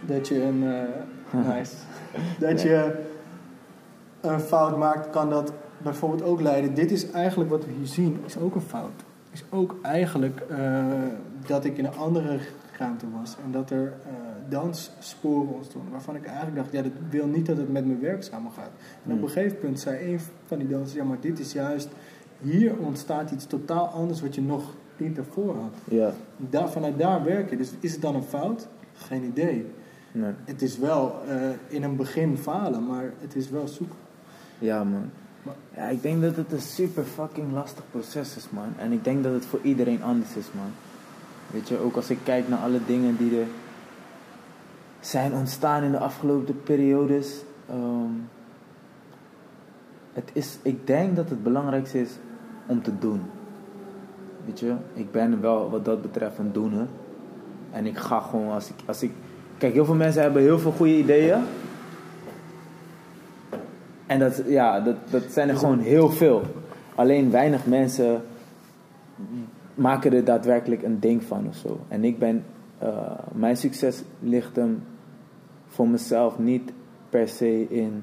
dat 0.00 0.28
je 0.28 0.42
een, 0.42 0.64
eh, 0.64 1.48
nice, 1.56 1.74
dat 2.38 2.62
je 2.62 3.02
een 4.20 4.40
fout 4.40 4.78
maakt, 4.78 5.10
kan 5.10 5.30
dat 5.30 5.52
bijvoorbeeld 5.82 6.22
ook 6.22 6.40
leiden. 6.40 6.74
Dit 6.74 6.90
is 6.90 7.10
eigenlijk 7.10 7.50
wat 7.50 7.64
we 7.64 7.70
hier 7.78 7.86
zien, 7.86 8.20
is 8.26 8.38
ook 8.38 8.54
een 8.54 8.60
fout. 8.60 9.04
Is 9.30 9.44
ook 9.50 9.76
eigenlijk 9.82 10.40
eh, 10.40 10.84
dat 11.46 11.64
ik 11.64 11.78
in 11.78 11.84
een 11.84 11.96
andere 11.96 12.38
ruimte 12.78 13.06
was 13.20 13.36
en 13.44 13.50
dat 13.52 13.70
er 13.70 13.86
eh, 14.06 14.12
danssporen 14.48 15.54
ontstonden. 15.54 15.92
Waarvan 15.92 16.16
ik 16.16 16.24
eigenlijk 16.26 16.56
dacht, 16.56 16.72
ja, 16.72 16.82
dat 16.82 16.92
wil 17.10 17.26
niet 17.26 17.46
dat 17.46 17.56
het 17.56 17.72
met 17.72 17.86
mijn 17.86 18.00
werk 18.00 18.22
samen 18.22 18.52
gaat. 18.52 18.70
En 19.04 19.10
op 19.10 19.12
Hmm. 19.12 19.22
een 19.22 19.28
gegeven 19.28 19.58
punt 19.58 19.80
zei 19.80 20.12
een 20.12 20.20
van 20.46 20.58
die 20.58 20.68
dansers, 20.68 20.94
ja, 20.94 21.04
maar 21.04 21.20
dit 21.20 21.38
is 21.38 21.52
juist, 21.52 21.88
hier 22.40 22.76
ontstaat 22.76 23.30
iets 23.30 23.46
totaal 23.46 23.86
anders 23.86 24.20
wat 24.20 24.34
je 24.34 24.42
nog 24.42 24.74
niet 24.96 25.16
daarvoor 25.16 25.54
had. 25.54 25.74
Ja, 25.84 26.12
Daar, 26.36 26.68
vanuit 26.70 26.98
daar 26.98 27.24
werken. 27.24 27.58
Dus 27.58 27.70
is 27.80 27.92
het 27.92 28.02
dan 28.02 28.14
een 28.14 28.22
fout? 28.22 28.68
Geen 28.96 29.24
idee. 29.24 29.66
nee. 30.12 30.32
Het 30.44 30.62
is 30.62 30.78
wel 30.78 31.14
eh, 31.28 31.36
in 31.68 31.82
een 31.82 31.96
begin 31.96 32.36
falen, 32.38 32.86
maar 32.86 33.12
het 33.20 33.34
is 33.36 33.50
wel 33.50 33.68
zoeken. 33.68 33.96
ja 34.58 34.84
man. 34.84 35.10
Ja, 35.76 35.88
ik 35.88 36.02
denk 36.02 36.22
dat 36.22 36.36
het 36.36 36.52
een 36.52 36.60
super 36.60 37.04
fucking 37.04 37.52
lastig 37.52 37.84
proces 37.90 38.36
is, 38.36 38.50
man. 38.50 38.72
En 38.78 38.92
ik 38.92 39.04
denk 39.04 39.22
dat 39.22 39.32
het 39.32 39.46
voor 39.46 39.60
iedereen 39.62 40.02
anders 40.02 40.36
is, 40.36 40.46
man. 40.52 40.70
Weet 41.50 41.68
je, 41.68 41.78
ook 41.78 41.96
als 41.96 42.10
ik 42.10 42.18
kijk 42.22 42.48
naar 42.48 42.58
alle 42.58 42.80
dingen 42.86 43.16
die 43.16 43.40
er 43.40 43.46
zijn 45.00 45.34
ontstaan 45.34 45.82
in 45.82 45.90
de 45.90 45.98
afgelopen 45.98 46.62
periodes. 46.62 47.42
ehm, 47.68 48.12
het 50.12 50.30
is, 50.32 50.58
ik 50.62 50.86
denk 50.86 51.16
dat 51.16 51.28
het 51.28 51.42
belangrijkste 51.42 52.00
is 52.00 52.10
om 52.66 52.82
te 52.82 52.98
doen. 52.98 53.22
Weet 54.44 54.60
je, 54.60 54.74
ik 54.94 55.12
ben 55.12 55.40
wel 55.40 55.70
wat 55.70 55.84
dat 55.84 56.02
betreft 56.02 56.38
een 56.38 56.52
doener. 56.52 56.86
En 57.70 57.86
ik 57.86 57.98
ga 57.98 58.20
gewoon 58.20 58.52
als 58.52 58.68
ik, 58.68 58.74
als 58.86 59.02
ik. 59.02 59.10
Kijk, 59.58 59.72
heel 59.72 59.84
veel 59.84 59.94
mensen 59.94 60.22
hebben 60.22 60.42
heel 60.42 60.58
veel 60.58 60.72
goede 60.72 60.96
ideeën. 60.96 61.42
En 64.06 64.18
dat, 64.18 64.42
ja, 64.46 64.80
dat, 64.80 64.96
dat 65.10 65.22
zijn 65.28 65.48
er 65.48 65.56
gewoon 65.56 65.78
heel 65.78 66.10
veel. 66.10 66.42
Alleen 66.94 67.30
weinig 67.30 67.66
mensen 67.66 68.22
maken 69.74 70.12
er 70.12 70.24
daadwerkelijk 70.24 70.82
een 70.82 71.00
ding 71.00 71.22
van 71.22 71.46
of 71.48 71.56
zo. 71.56 71.80
En 71.88 72.04
ik 72.04 72.18
ben, 72.18 72.44
eh, 72.78 72.88
mijn 73.32 73.56
succes 73.56 74.02
ligt 74.20 74.56
hem 74.56 74.82
voor 75.66 75.88
mezelf 75.88 76.38
niet 76.38 76.72
per 77.08 77.28
se 77.28 77.66
in 77.68 78.02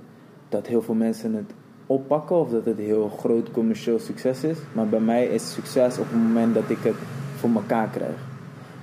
dat 0.50 0.68
heel 0.68 0.82
veel 0.82 0.96
mensen 0.96 1.34
het 1.34 1.54
oppakken 1.86 2.36
of 2.36 2.50
dat 2.50 2.66
het 2.66 2.78
heel 2.78 3.10
groot 3.10 3.52
commercieel 3.52 4.00
succes 4.00 4.44
is. 4.44 4.58
Maar 4.74 4.88
bij 4.88 5.00
mij 5.00 5.26
is 5.26 5.54
succes 5.54 5.98
op 5.98 6.06
het 6.10 6.22
moment 6.22 6.54
dat 6.54 6.70
ik 6.70 6.78
het 6.82 6.96
voor 7.36 7.50
elkaar 7.50 7.90
krijg. 7.90 8.18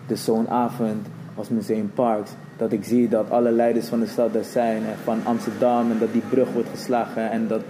Dus 0.07 0.25
zo'n 0.25 0.49
avond 0.49 1.07
als 1.35 1.49
Museum 1.49 1.91
Parks, 1.95 2.31
dat 2.59 2.73
ik 2.73 2.85
zie 2.85 3.09
dat 3.09 3.31
alle 3.31 3.51
leiders 3.51 3.87
van 3.87 4.01
de 4.01 4.07
stad 4.07 4.35
er 4.35 4.45
zijn 4.45 4.85
en 4.85 4.97
van 5.05 5.19
Amsterdam 5.25 5.91
en 5.91 5.99
dat 5.99 6.13
die 6.13 6.23
brug 6.29 6.53
wordt 6.53 6.69
geslagen 6.69 7.31
en 7.31 7.47
dat, 7.47 7.63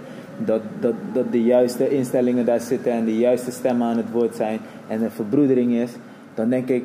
dat, 0.45 0.63
dat, 0.81 0.95
dat 1.13 1.33
de 1.33 1.43
juiste 1.43 1.89
instellingen 1.89 2.45
daar 2.45 2.61
zitten 2.61 2.93
en 2.93 3.05
de 3.05 3.19
juiste 3.19 3.51
stemmen 3.51 3.87
aan 3.87 3.97
het 3.97 4.11
woord 4.11 4.35
zijn 4.35 4.61
en 4.89 5.03
er 5.03 5.11
verbroedering 5.11 5.73
is, 5.73 5.91
dan 6.35 6.49
denk 6.49 6.69
ik, 6.69 6.85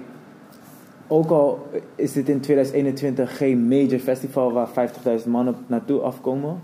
ook 1.07 1.29
al 1.29 1.67
is 1.95 2.13
dit 2.13 2.29
in 2.29 2.39
2021 2.39 3.37
geen 3.37 3.67
major 3.67 3.99
festival 3.99 4.51
waar 4.51 4.69
50.000 5.21 5.27
man 5.27 5.47
op 5.47 5.55
naartoe 5.67 5.99
afkomen, 5.99 6.61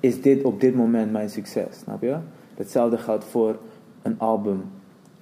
is 0.00 0.22
dit 0.22 0.42
op 0.42 0.60
dit 0.60 0.74
moment 0.74 1.12
mijn 1.12 1.30
succes, 1.30 1.78
snap 1.82 2.02
je? 2.02 2.16
Hetzelfde 2.54 2.98
geldt 2.98 3.24
voor 3.24 3.58
een 4.02 4.18
album, 4.18 4.62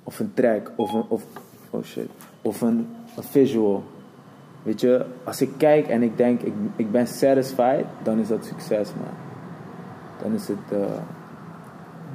of 0.03 0.19
een 0.19 0.35
track, 0.35 0.73
of 0.77 0.93
een, 0.93 1.05
of, 1.09 1.25
oh 1.71 1.83
shit, 1.83 2.09
of 2.43 2.61
een, 2.61 2.87
een 3.17 3.23
visual. 3.23 3.83
Weet 4.67 4.81
je, 4.81 5.07
als 5.25 5.41
ik 5.41 5.51
kijk 5.57 5.89
en 5.89 6.03
ik 6.03 6.17
denk, 6.17 6.41
ik, 6.41 6.53
ik 6.77 6.91
ben 6.91 7.07
satisfied, 7.07 7.85
dan 8.03 8.19
is 8.19 8.29
dat 8.29 8.45
succes, 8.45 8.89
man. 8.95 9.15
Dan 10.23 10.33
is 10.33 10.49
het, 10.49 10.73
eh, 10.73 10.79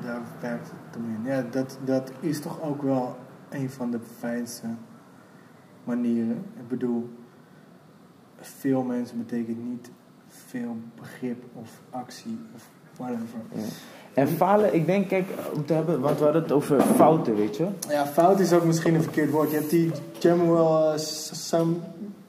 Daar 0.04 0.22
werkt 0.42 0.72
het 0.72 0.98
om 0.98 1.10
in. 1.10 1.32
Ja, 1.32 1.44
dat, 1.52 1.78
dat 1.86 2.12
is 2.20 2.40
toch 2.40 2.62
ook 2.62 2.82
wel 2.82 3.16
een 3.50 3.70
van 3.70 3.92
de 3.92 4.00
fijnste 4.18 4.68
manieren. 5.84 6.46
Ik 6.58 6.68
bedoel, 6.68 7.10
veel 8.38 8.84
mensen 8.84 9.18
betekent 9.18 9.70
niet 9.70 9.92
veel 10.28 10.78
begrip 10.96 11.44
of 11.54 11.82
actie 11.90 12.40
of 12.56 12.70
whatever. 12.98 13.40
Ja. 13.54 13.62
En 14.14 14.28
falen, 14.28 14.74
ik 14.74 14.86
denk, 14.86 15.08
kijk, 15.08 15.28
om 15.54 15.66
te 15.66 15.74
hebben, 15.74 16.00
want 16.00 16.18
we 16.18 16.24
hadden 16.24 16.42
het 16.42 16.52
over 16.52 16.82
fouten, 16.82 17.36
weet 17.36 17.58
je. 17.58 17.68
Ja, 17.90 18.06
fout 18.06 18.40
is 18.40 18.54
ook 18.54 18.64
misschien 18.64 18.96
een 18.96 19.04
verkeerd 19.04 19.32
woord. 19.32 19.52
Je 19.52 19.58
hebt 19.58 19.70
die 19.70 19.92
Samuel, 20.20 20.94
uh, 20.94 21.00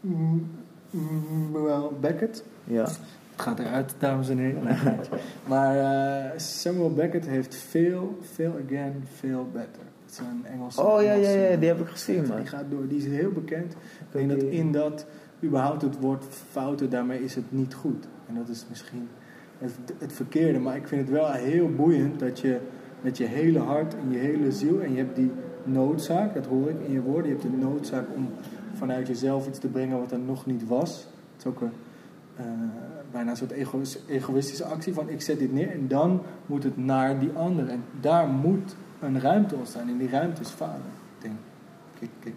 Samuel 0.02 1.92
Beckett. 2.00 2.44
Ja. 2.64 2.82
Het 2.82 3.40
gaat 3.40 3.58
eruit, 3.58 3.94
dames 3.98 4.28
en 4.28 4.38
heren. 4.38 4.62
Maar 5.48 5.76
uh, 5.76 6.30
Samuel 6.38 6.92
Beckett 6.92 7.26
heeft 7.26 7.54
veel, 7.54 8.18
veel 8.20 8.54
again, 8.66 9.04
veel 9.14 9.48
better. 9.52 9.82
Dat 10.04 10.10
is 10.10 10.18
een 10.18 10.46
Engelse. 10.52 10.82
Oh 10.82 11.02
ja, 11.02 11.12
ja, 11.12 11.30
ja, 11.30 11.56
die 11.56 11.68
heb 11.68 11.80
ik 11.80 11.88
gezien, 11.88 12.26
man. 12.26 12.36
Die 12.36 12.46
gaat 12.46 12.64
door, 12.70 12.88
die 12.88 12.98
is 12.98 13.06
heel 13.06 13.30
bekend. 13.30 13.72
Ik 13.72 14.06
denk 14.10 14.30
dat 14.30 14.42
in 14.42 14.72
dat, 14.72 15.06
überhaupt 15.42 15.82
het 15.82 15.98
woord 16.00 16.24
fouten, 16.50 16.90
daarmee 16.90 17.24
is 17.24 17.34
het 17.34 17.44
niet 17.48 17.74
goed. 17.74 18.06
En 18.28 18.34
dat 18.34 18.48
is 18.48 18.66
misschien 18.68 19.08
het, 19.58 19.72
het 19.98 20.12
verkeerde. 20.12 20.58
Maar 20.58 20.76
ik 20.76 20.88
vind 20.88 21.00
het 21.00 21.10
wel 21.10 21.30
heel 21.30 21.74
boeiend 21.74 22.18
dat 22.18 22.40
je 22.40 22.58
met 23.00 23.16
je 23.16 23.24
hele 23.24 23.58
hart 23.58 23.94
en 23.94 24.12
je 24.12 24.18
hele 24.18 24.52
ziel, 24.52 24.80
en 24.80 24.92
je 24.92 24.98
hebt 24.98 25.16
die 25.16 25.30
noodzaak, 25.64 26.34
dat 26.34 26.46
hoor 26.46 26.68
ik 26.68 26.76
in 26.86 26.92
je 26.92 27.02
woorden, 27.02 27.26
je 27.26 27.36
hebt 27.38 27.42
de 27.42 27.66
noodzaak 27.66 28.04
om 28.16 28.28
vanuit 28.82 29.06
jezelf 29.06 29.46
iets 29.48 29.58
te 29.58 29.68
brengen 29.68 29.98
wat 29.98 30.12
er 30.12 30.18
nog 30.18 30.46
niet 30.46 30.66
was. 30.66 30.90
Het 31.32 31.38
is 31.38 31.46
ook 31.46 31.60
een, 31.60 31.72
eh, 32.36 32.44
bijna 33.12 33.30
een 33.30 33.36
soort 33.36 33.50
ego- 33.50 33.82
egoïstische 34.08 34.64
actie 34.64 34.94
van 34.94 35.08
ik 35.08 35.20
zet 35.20 35.38
dit 35.38 35.52
neer 35.52 35.70
en 35.70 35.88
dan 35.88 36.22
moet 36.46 36.62
het 36.62 36.76
naar 36.76 37.18
die 37.18 37.30
ander. 37.32 37.68
En 37.68 37.84
daar 38.00 38.26
moet 38.28 38.76
een 39.00 39.20
ruimte 39.20 39.54
ontstaan. 39.54 39.88
En 39.88 39.96
die 39.98 40.08
ruimte 40.08 40.40
is. 40.40 40.50
Ik 40.50 40.58
denk, 41.18 41.34
kijk. 42.20 42.34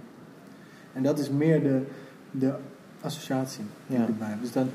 En 0.94 1.04
dat 1.04 1.20
is 1.20 1.30
meer 1.30 1.62
de, 1.64 1.82
de 2.32 2.54
associatie 3.02 3.64
die 3.88 3.98
Ja. 3.98 4.06
erbij. 4.06 4.38
Dus 4.42 4.52
dan, 4.52 4.70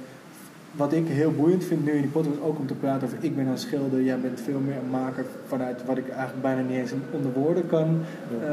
wat 0.72 0.92
ik 0.92 1.06
heel 1.08 1.32
boeiend 1.32 1.64
vind 1.64 1.84
nu 1.84 1.90
in 1.92 2.00
die 2.00 2.10
podcast, 2.10 2.40
ook 2.40 2.58
om 2.58 2.66
te 2.66 2.74
praten 2.74 3.06
over 3.08 3.18
ik 3.20 3.36
ben 3.36 3.46
een 3.46 3.58
schilder, 3.58 4.02
jij 4.02 4.20
bent 4.20 4.40
veel 4.40 4.58
meer 4.60 4.76
een 4.76 4.90
maker 4.90 5.24
vanuit 5.46 5.84
wat 5.84 5.98
ik 5.98 6.08
eigenlijk 6.08 6.42
bijna 6.42 6.60
niet 6.60 6.76
eens 6.78 6.92
onder 7.10 7.32
woorden 7.32 7.66
kan 7.66 7.98
eh, 8.42 8.48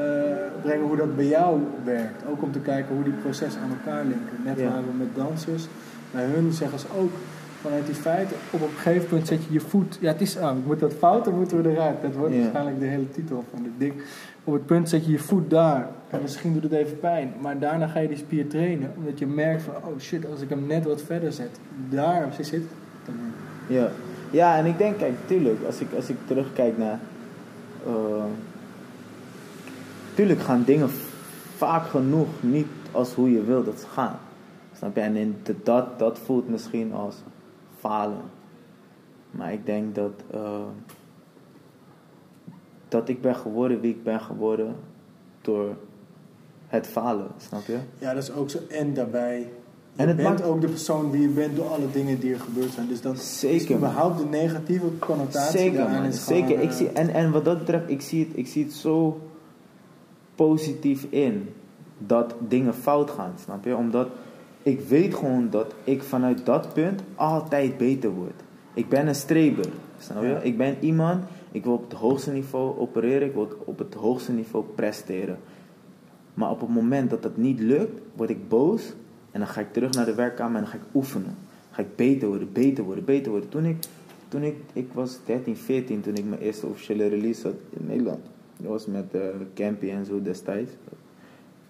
brengen, 0.62 0.88
hoe 0.88 0.96
dat 0.98 1.16
bij 1.16 1.28
jou 1.28 1.60
werkt. 1.84 2.24
Ook 2.30 2.42
om 2.44 2.52
te 2.52 2.60
kijken 2.60 2.96
hoe 2.96 3.04
die 3.04 3.14
processen 3.14 3.62
aan 3.62 3.70
elkaar 3.70 4.02
linken. 4.04 4.38
Net 4.46 4.60
Ja. 4.60 4.64
waren 4.70 4.84
we 4.86 4.98
met 4.98 5.16
dansers, 5.16 5.68
bij 6.12 6.26
hun 6.26 6.52
zeggen 6.52 6.80
ze 6.80 6.86
ook 7.00 7.12
vanuit 7.62 7.86
die 7.86 7.96
feiten, 7.96 8.36
op 8.52 8.62
een 8.62 8.68
gegeven 8.76 9.08
moment 9.10 9.28
zet 9.28 9.44
je 9.44 9.54
je 9.54 9.60
voet, 9.60 9.98
ja 10.02 10.12
het 10.12 10.22
is 10.22 10.38
aan, 10.38 10.64
moet 10.66 10.80
dat 10.80 10.94
fout 10.94 11.28
of 11.28 11.34
moeten 11.34 11.62
we 11.64 11.70
eruit? 11.70 12.02
Dat 12.02 12.16
wordt 12.16 12.34
Ja. 12.34 12.40
waarschijnlijk 12.40 12.80
de 12.80 12.86
hele 12.86 13.12
titel 13.12 13.44
van 13.54 13.64
dit 13.64 13.72
ding. 13.78 13.94
Op 14.44 14.54
het 14.54 14.66
punt 14.66 14.90
zet 14.90 15.06
je 15.06 15.12
je 15.12 15.20
voet 15.20 15.50
daar. 15.50 15.88
En 16.10 16.22
misschien 16.22 16.54
doet 16.54 16.64
het 16.64 16.72
even 16.72 17.00
pijn. 17.00 17.34
Maar 17.42 17.60
daarna 17.60 17.88
ga 17.88 18.00
je 18.00 18.08
die 18.08 18.18
spier 18.18 18.48
trainen. 18.48 18.94
Omdat 18.98 19.20
je 19.20 19.28
merkt 19.28 19.62
van, 19.62 19.74
oh 19.76 20.00
shit, 20.00 20.26
als 20.30 20.42
ik 20.42 20.50
hem 20.50 20.68
net 20.68 20.86
wat 20.86 21.02
verder 21.02 21.32
zet. 21.34 21.60
Daar 21.90 22.34
zit 22.34 22.52
het. 22.52 22.64
dan. 23.06 23.16
Ja. 23.68 23.90
ja, 24.32 24.58
en 24.58 24.66
ik 24.66 24.78
denk, 24.78 24.98
kijk, 24.98 25.14
tuurlijk, 25.26 25.64
als 25.66 25.80
ik, 25.80 25.88
als 25.96 26.10
ik 26.10 26.16
terugkijk 26.28 26.78
naar. 26.78 27.00
eh, 27.86 28.24
tuurlijk 30.14 30.40
gaan 30.40 30.64
dingen 30.64 30.90
vaak 31.56 31.88
genoeg 31.88 32.28
niet 32.40 32.68
als 32.92 33.14
hoe 33.14 33.32
je 33.32 33.44
wilt 33.44 33.66
dat 33.66 33.80
ze 33.80 33.88
gaan. 33.88 34.20
Snap 34.78 34.96
je? 34.96 35.02
En 35.02 35.16
in 35.16 35.36
de, 35.44 35.56
dat, 35.64 36.00
dat 36.00 36.20
voelt 36.20 36.50
misschien 36.50 36.94
als 36.94 37.16
falen. 37.80 38.22
Maar 39.32 39.54
ik 39.54 39.66
denk 39.66 39.96
dat. 39.96 40.12
eh, 40.32 40.60
dat 42.90 43.10
ik 43.10 43.22
ben 43.22 43.36
geworden 43.36 43.80
wie 43.80 43.92
ik 43.94 44.04
ben 44.04 44.22
geworden 44.22 44.76
door 45.42 45.76
het 46.68 46.88
falen, 46.88 47.28
snap 47.50 47.66
je? 47.66 47.78
Ja, 48.00 48.14
dat 48.14 48.24
is 48.24 48.32
ook 48.32 48.50
zo. 48.50 48.58
En 48.70 48.94
daarbij, 48.94 49.40
je 49.40 49.46
En 50.04 50.08
het 50.08 50.18
bent 50.18 50.30
maakt- 50.30 50.44
ook 50.44 50.62
de 50.62 50.68
persoon 50.68 51.12
wie 51.12 51.22
je 51.22 51.28
bent 51.28 51.56
door 51.56 51.66
alle 51.68 51.92
dingen 51.94 52.20
die 52.20 52.34
er 52.34 52.40
gebeurd 52.40 52.72
zijn. 52.72 52.88
Dus 52.88 53.02
dan 53.02 53.14
is 53.14 53.40
Zeker, 53.40 53.76
überhaupt 53.76 54.18
de 54.18 54.26
negatieve 54.26 54.86
connotatie 55.00 55.60
Zeker, 55.60 55.78
daaraan 55.78 56.02
man. 56.02 56.06
is 56.12 56.24
gewoon, 56.24 56.48
Zeker. 56.48 56.62
Ik 56.64 56.70
eh, 56.70 56.76
zie, 56.76 56.90
en, 56.90 57.10
en 57.10 57.32
wat 57.32 57.46
dat 57.46 57.58
betreft, 57.58 57.90
ik 57.90 58.02
zie, 58.02 58.26
het, 58.28 58.38
ik 58.38 58.48
zie 58.48 58.64
het 58.64 58.74
zo 58.74 59.20
positief 60.36 61.06
in 61.10 61.50
dat 61.98 62.36
dingen 62.48 62.74
fout 62.74 63.10
gaan, 63.12 63.34
snap 63.44 63.66
je? 63.66 63.76
Omdat 63.76 64.08
ik 64.64 64.80
weet 64.80 65.16
gewoon 65.16 65.50
dat 65.50 65.74
ik 65.84 66.04
vanuit 66.04 66.46
dat 66.46 66.74
punt 66.74 67.02
altijd 67.16 67.78
beter 67.78 68.10
word. 68.10 68.42
Ik 68.74 68.90
ben 68.90 69.08
een 69.08 69.16
streber, 69.16 69.66
snap 70.00 70.22
je? 70.22 70.28
Ja. 70.28 70.40
Ik 70.40 70.58
ben 70.58 70.76
iemand, 70.80 71.24
ik 71.52 71.64
wil 71.64 71.74
op 71.74 71.90
het 71.90 72.00
hoogste 72.00 72.32
niveau 72.32 72.80
opereren, 72.80 73.28
ik 73.28 73.34
wil 73.34 73.48
op 73.66 73.78
het 73.80 73.94
hoogste 73.94 74.32
niveau 74.32 74.66
presteren. 74.76 75.38
Maar 76.38 76.50
op 76.50 76.60
het 76.60 76.70
moment 76.70 77.10
dat 77.10 77.22
dat 77.22 77.38
niet 77.38 77.60
lukt, 77.60 78.02
word 78.16 78.30
ik 78.30 78.48
boos 78.48 78.94
en 79.32 79.40
dan 79.40 79.48
ga 79.50 79.62
ik 79.62 79.74
terug 79.74 79.92
naar 79.92 80.06
de 80.06 80.14
werkkamer 80.14 80.56
en 80.56 80.62
dan 80.62 80.72
ga 80.72 80.78
ik 80.78 80.94
oefenen. 80.94 81.36
Ga 81.72 81.82
ik 81.82 81.96
beter 81.96 82.28
worden, 82.28 82.52
beter 82.52 82.84
worden, 82.84 83.06
beter 83.06 83.32
worden. 83.32 83.50
Toen 83.50 83.66
ik, 83.66 83.78
toen 84.28 84.44
ik, 84.44 84.56
ik 84.74 84.88
was 84.94 85.20
13, 85.26 85.58
14 85.58 86.02
toen 86.02 86.16
ik 86.16 86.26
mijn 86.26 86.42
eerste 86.42 86.66
officiële 86.66 87.08
release 87.08 87.48
had 87.48 87.56
in 87.70 87.86
Nederland. 87.88 88.20
Dat 88.58 88.68
was 88.68 88.86
met 88.86 89.14
eh 89.14 89.22
Campy 89.54 89.90
en 89.90 90.06
zo 90.06 90.22
destijds. 90.22 90.72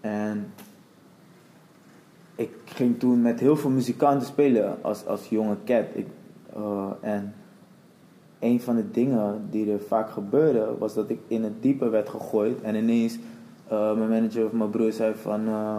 En 0.01 0.45
ik 2.35 2.49
ging 2.65 2.99
toen 2.99 3.21
met 3.21 3.39
heel 3.39 3.57
veel 3.57 3.69
muzikanten 3.69 4.27
spelen 4.27 4.77
als, 4.83 5.05
als 5.05 5.29
jonge 5.29 5.57
cat. 5.65 5.85
Ik, 5.93 6.07
eh, 6.53 6.91
en 7.01 7.33
een 8.39 8.61
van 8.61 8.75
de 8.75 8.91
dingen 8.91 9.47
die 9.49 9.71
er 9.71 9.79
vaak 9.79 10.09
gebeurde, 10.09 10.75
was 10.79 10.93
dat 10.93 11.09
ik 11.09 11.19
in 11.27 11.43
het 11.43 11.61
diepe 11.61 11.89
werd 11.89 12.09
gegooid. 12.09 12.61
En 12.61 12.75
ineens 12.75 13.17
eh, 13.67 13.93
mijn 13.93 14.09
manager 14.09 14.45
of 14.45 14.51
mijn 14.51 14.69
broer 14.69 14.91
zei 14.91 15.13
van, 15.15 15.47
eh, 15.47 15.77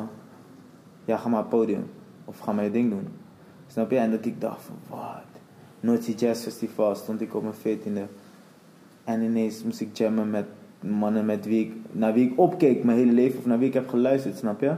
ja 1.05 1.16
ga 1.16 1.29
maar 1.29 1.44
op 1.44 1.51
het 1.51 1.61
podium. 1.61 1.90
Of 2.24 2.38
ga 2.38 2.53
maar 2.53 2.64
je 2.64 2.70
ding 2.70 2.90
doen. 2.90 3.09
Snap 3.66 3.90
je? 3.90 3.98
En 3.98 4.11
dat 4.11 4.24
ik 4.24 4.40
dacht 4.40 4.62
van, 4.62 4.74
wat? 4.88 5.40
Noordzee 5.81 6.14
Jazz 6.14 6.42
Festival 6.42 6.94
stond 6.94 7.20
ik 7.20 7.35
op 7.35 7.42
mijn 7.42 7.55
veertiende. 7.55 8.07
En 9.05 9.22
ineens 9.22 9.64
moest 9.64 9.81
ik 9.81 9.96
jammen 9.96 10.31
met 10.31 10.46
mannen 10.81 11.27
met 11.27 11.44
wie 11.44 11.64
ik, 11.64 11.72
naar 11.92 12.12
wie 12.12 12.31
ik 12.31 12.38
opkeek 12.38 12.85
mijn 12.85 12.98
hele 12.98 13.12
leven. 13.12 13.38
Of 13.38 13.46
naar 13.46 13.59
wie 13.59 13.68
ik 13.68 13.74
heb 13.74 13.88
geluisterd, 13.88 14.37
snap 14.37 14.61
je? 14.61 14.74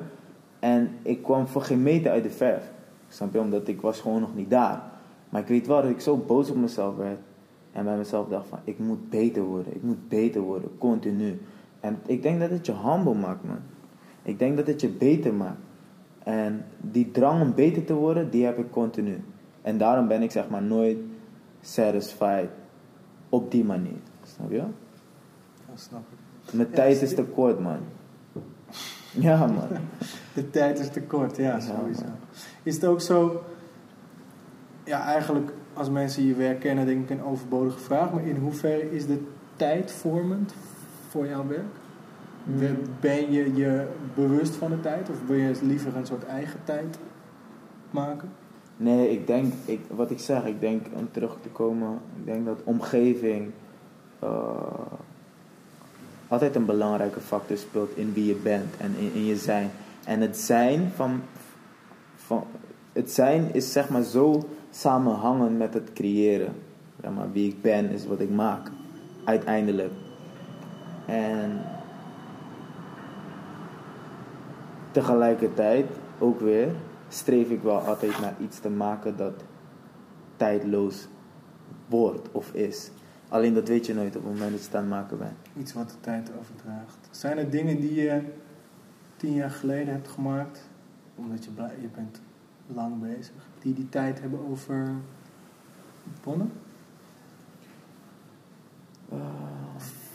En 0.58 0.90
ik 1.02 1.22
kwam 1.22 1.46
voor 1.46 1.62
geen 1.62 1.82
meter 1.82 2.10
uit 2.10 2.22
de 2.22 2.30
verf. 2.30 2.70
Snap 3.08 3.32
je? 3.32 3.40
Omdat 3.40 3.68
ik 3.68 3.80
was 3.80 4.00
gewoon 4.00 4.20
nog 4.20 4.34
niet 4.34 4.50
daar. 4.50 4.82
Maar 5.28 5.40
ik 5.40 5.48
weet 5.48 5.66
wel 5.66 5.82
dat 5.82 5.90
ik 5.90 6.00
zo 6.00 6.16
boos 6.16 6.50
op 6.50 6.56
mezelf 6.56 6.96
werd. 6.96 7.18
En 7.72 7.84
bij 7.84 7.96
mezelf 7.96 8.28
dacht 8.28 8.48
van, 8.48 8.58
ik 8.64 8.78
moet 8.78 9.10
beter 9.10 9.42
worden. 9.42 9.74
Ik 9.74 9.82
moet 9.82 10.08
beter 10.08 10.40
worden, 10.40 10.70
continu. 10.78 11.40
En 11.80 11.98
ik 12.06 12.22
denk 12.22 12.40
dat 12.40 12.50
het 12.50 12.66
je 12.66 12.74
humble 12.84 13.14
maakt, 13.14 13.44
man. 13.44 13.58
Ik 14.22 14.38
denk 14.38 14.56
dat 14.56 14.66
het 14.66 14.80
je 14.80 14.88
beter 14.88 15.34
maakt. 15.34 15.58
En 16.24 16.64
die 16.80 17.10
drang 17.10 17.42
om 17.42 17.54
beter 17.54 17.84
te 17.84 17.94
worden, 17.94 18.30
die 18.30 18.44
heb 18.44 18.58
ik 18.58 18.70
continu. 18.70 19.24
En 19.62 19.78
daarom 19.78 20.08
ben 20.08 20.22
ik 20.22 20.30
zeg 20.30 20.48
maar 20.48 20.62
nooit 20.62 20.98
satisfied 21.60 22.48
op 23.28 23.50
die 23.50 23.64
manier. 23.64 23.98
Snap 24.22 24.50
je? 24.50 24.56
Ja, 24.56 25.74
snap 25.74 26.00
ik. 26.00 26.52
Mijn 26.54 26.68
Ja, 26.70 26.74
tijd 26.74 27.02
is 27.02 27.14
te 27.14 27.24
kort, 27.24 27.60
man. 27.60 27.78
Ja, 29.10 29.46
man. 29.46 29.68
De 30.34 30.50
tijd 30.50 30.78
is 30.78 30.88
te 30.88 31.02
kort, 31.02 31.36
ja, 31.36 31.42
Ja, 31.44 31.60
sowieso. 31.60 32.02
man. 32.02 32.14
Is 32.62 32.74
het 32.74 32.84
ook 32.84 33.00
zo, 33.00 33.42
ja, 34.84 35.04
eigenlijk 35.04 35.52
als 35.72 35.90
mensen 35.90 36.24
je 36.26 36.34
werk 36.34 36.60
kennen, 36.60 36.86
denk 36.86 37.02
ik 37.02 37.10
een 37.18 37.24
overbodige 37.24 37.78
vraag, 37.78 38.12
maar 38.12 38.26
in 38.26 38.36
hoeverre 38.36 38.90
is 38.90 39.06
de 39.06 39.26
tijd 39.56 39.92
vormend 39.92 40.54
voor 41.10 41.26
jouw 41.26 41.46
werk? 41.46 41.74
Ben- 42.44 42.86
Ben 43.00 43.32
je 43.32 43.54
je 43.54 43.86
bewust 44.14 44.54
van 44.54 44.70
de 44.70 44.80
tijd 44.80 45.10
of 45.10 45.16
wil 45.26 45.36
je 45.36 45.54
liever 45.62 45.96
een 45.96 46.06
soort 46.06 46.24
eigen 46.24 46.60
tijd 46.64 46.98
maken? 47.90 48.28
Nee, 48.76 49.10
ik 49.10 49.26
denk, 49.26 49.52
ik, 49.64 49.80
wat 49.88 50.10
ik 50.10 50.18
zeg, 50.18 50.44
ik 50.44 50.60
denk 50.60 50.86
om 50.94 51.08
terug 51.10 51.36
te 51.42 51.48
komen, 51.48 51.98
ik 52.18 52.24
denk 52.24 52.46
dat 52.46 52.60
omgeving 52.64 53.50
eh, 54.18 54.28
altijd 56.28 56.54
een 56.54 56.64
belangrijke 56.64 57.20
factor 57.20 57.56
speelt 57.56 57.96
in 57.96 58.12
wie 58.12 58.26
je 58.26 58.34
bent 58.34 58.76
en 58.76 58.94
in, 58.98 59.12
in 59.14 59.24
je 59.24 59.36
zijn. 59.36 59.70
En 60.04 60.20
het 60.20 60.36
zijn 60.38 60.90
van, 60.94 61.20
van, 62.16 62.44
het 62.92 63.10
zijn 63.10 63.54
is 63.54 63.72
zeg 63.72 63.88
maar 63.88 64.02
zo 64.02 64.42
samenhangend 64.70 65.58
met 65.58 65.74
het 65.74 65.92
creëren. 65.92 66.52
Zeg 67.02 67.10
maar, 67.12 67.32
wie 67.32 67.48
ik 67.48 67.62
ben 67.62 67.90
is 67.90 68.06
wat 68.06 68.20
ik 68.20 68.30
maak, 68.30 68.70
uiteindelijk. 69.24 69.92
En 71.10 71.60
tegelijkertijd 74.90 75.86
ook 76.18 76.40
weer 76.40 76.68
streef 77.08 77.50
ik 77.50 77.62
wel 77.62 77.78
altijd 77.78 78.20
naar 78.20 78.34
iets 78.40 78.58
te 78.58 78.70
maken 78.70 79.16
dat 79.16 79.44
tijdloos 80.36 81.08
wordt 81.86 82.28
of 82.32 82.52
is. 82.52 82.90
Alleen 83.28 83.54
dat 83.54 83.68
weet 83.68 83.86
je 83.86 83.94
nooit 83.94 84.16
op 84.16 84.22
het 84.22 84.32
moment 84.32 84.50
dat 84.50 84.60
je 84.60 84.66
het 84.66 84.74
aan 84.74 84.82
het 84.82 84.90
maken 84.90 85.18
bent. 85.18 85.36
Iets 85.56 85.72
wat 85.72 85.90
de 85.90 86.00
tijd 86.00 86.30
overdraagt. 86.38 87.08
Zijn 87.10 87.38
er 87.38 87.50
dingen 87.50 87.80
die 87.80 87.94
je 87.94 88.22
tien 89.16 89.32
jaar 89.32 89.50
geleden 89.50 89.92
hebt 89.92 90.08
gemaakt, 90.08 90.68
omdat 91.14 91.44
je, 91.44 91.50
blij, 91.50 91.74
je 91.80 91.88
bent 91.88 92.20
lang 92.66 93.00
bezig, 93.00 93.48
die 93.58 93.74
die 93.74 93.88
tijd 93.88 94.20
hebben 94.20 94.48
overwonnen? 94.50 95.02
Eh, 99.08 99.49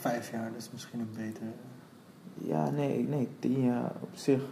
Vijf 0.08 0.30
jaar, 0.30 0.50
is 0.56 0.70
misschien 0.72 1.00
een 1.00 1.10
betere. 1.16 1.50
ja, 2.34 2.70
nee, 2.70 3.08
nee, 3.08 3.28
tien 3.38 3.64
jaar 3.64 3.92
op 4.00 4.08
zich. 4.12 4.42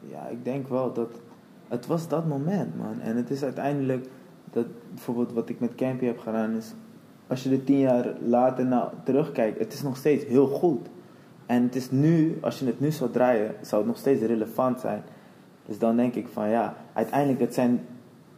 Ja, 0.00 0.26
ik 0.26 0.44
denk 0.44 0.68
wel 0.68 0.92
dat 0.92 1.20
het 1.68 1.86
was 1.86 2.08
dat 2.08 2.26
moment, 2.26 2.76
man. 2.76 3.00
En 3.00 3.16
het 3.16 3.30
is 3.30 3.42
uiteindelijk, 3.42 4.08
dat, 4.50 4.66
bijvoorbeeld 4.90 5.32
wat 5.32 5.48
ik 5.48 5.60
met 5.60 5.74
Campy 5.74 6.04
heb 6.04 6.18
gedaan, 6.18 6.56
is 6.56 6.74
als 7.26 7.42
je 7.42 7.50
er 7.50 7.64
tien 7.64 7.78
jaar 7.78 8.14
later 8.20 8.66
naar 8.66 8.90
terugkijkt, 9.04 9.58
het 9.58 9.72
is 9.72 9.82
nog 9.82 9.96
steeds 9.96 10.24
heel 10.24 10.46
goed. 10.46 10.88
En 11.46 11.62
het 11.62 11.74
is 11.74 11.90
nu, 11.90 12.38
als 12.40 12.58
je 12.58 12.66
het 12.66 12.80
nu 12.80 12.90
zou 12.90 13.10
draaien, 13.10 13.54
zou 13.60 13.82
het 13.82 13.90
nog 13.90 13.98
steeds 13.98 14.22
relevant 14.22 14.80
zijn. 14.80 15.02
Dus 15.66 15.78
dan 15.78 15.96
denk 15.96 16.14
ik 16.14 16.28
van 16.28 16.48
ja, 16.48 16.76
uiteindelijk 16.92 17.40
het 17.40 17.54
zijn, 17.54 17.80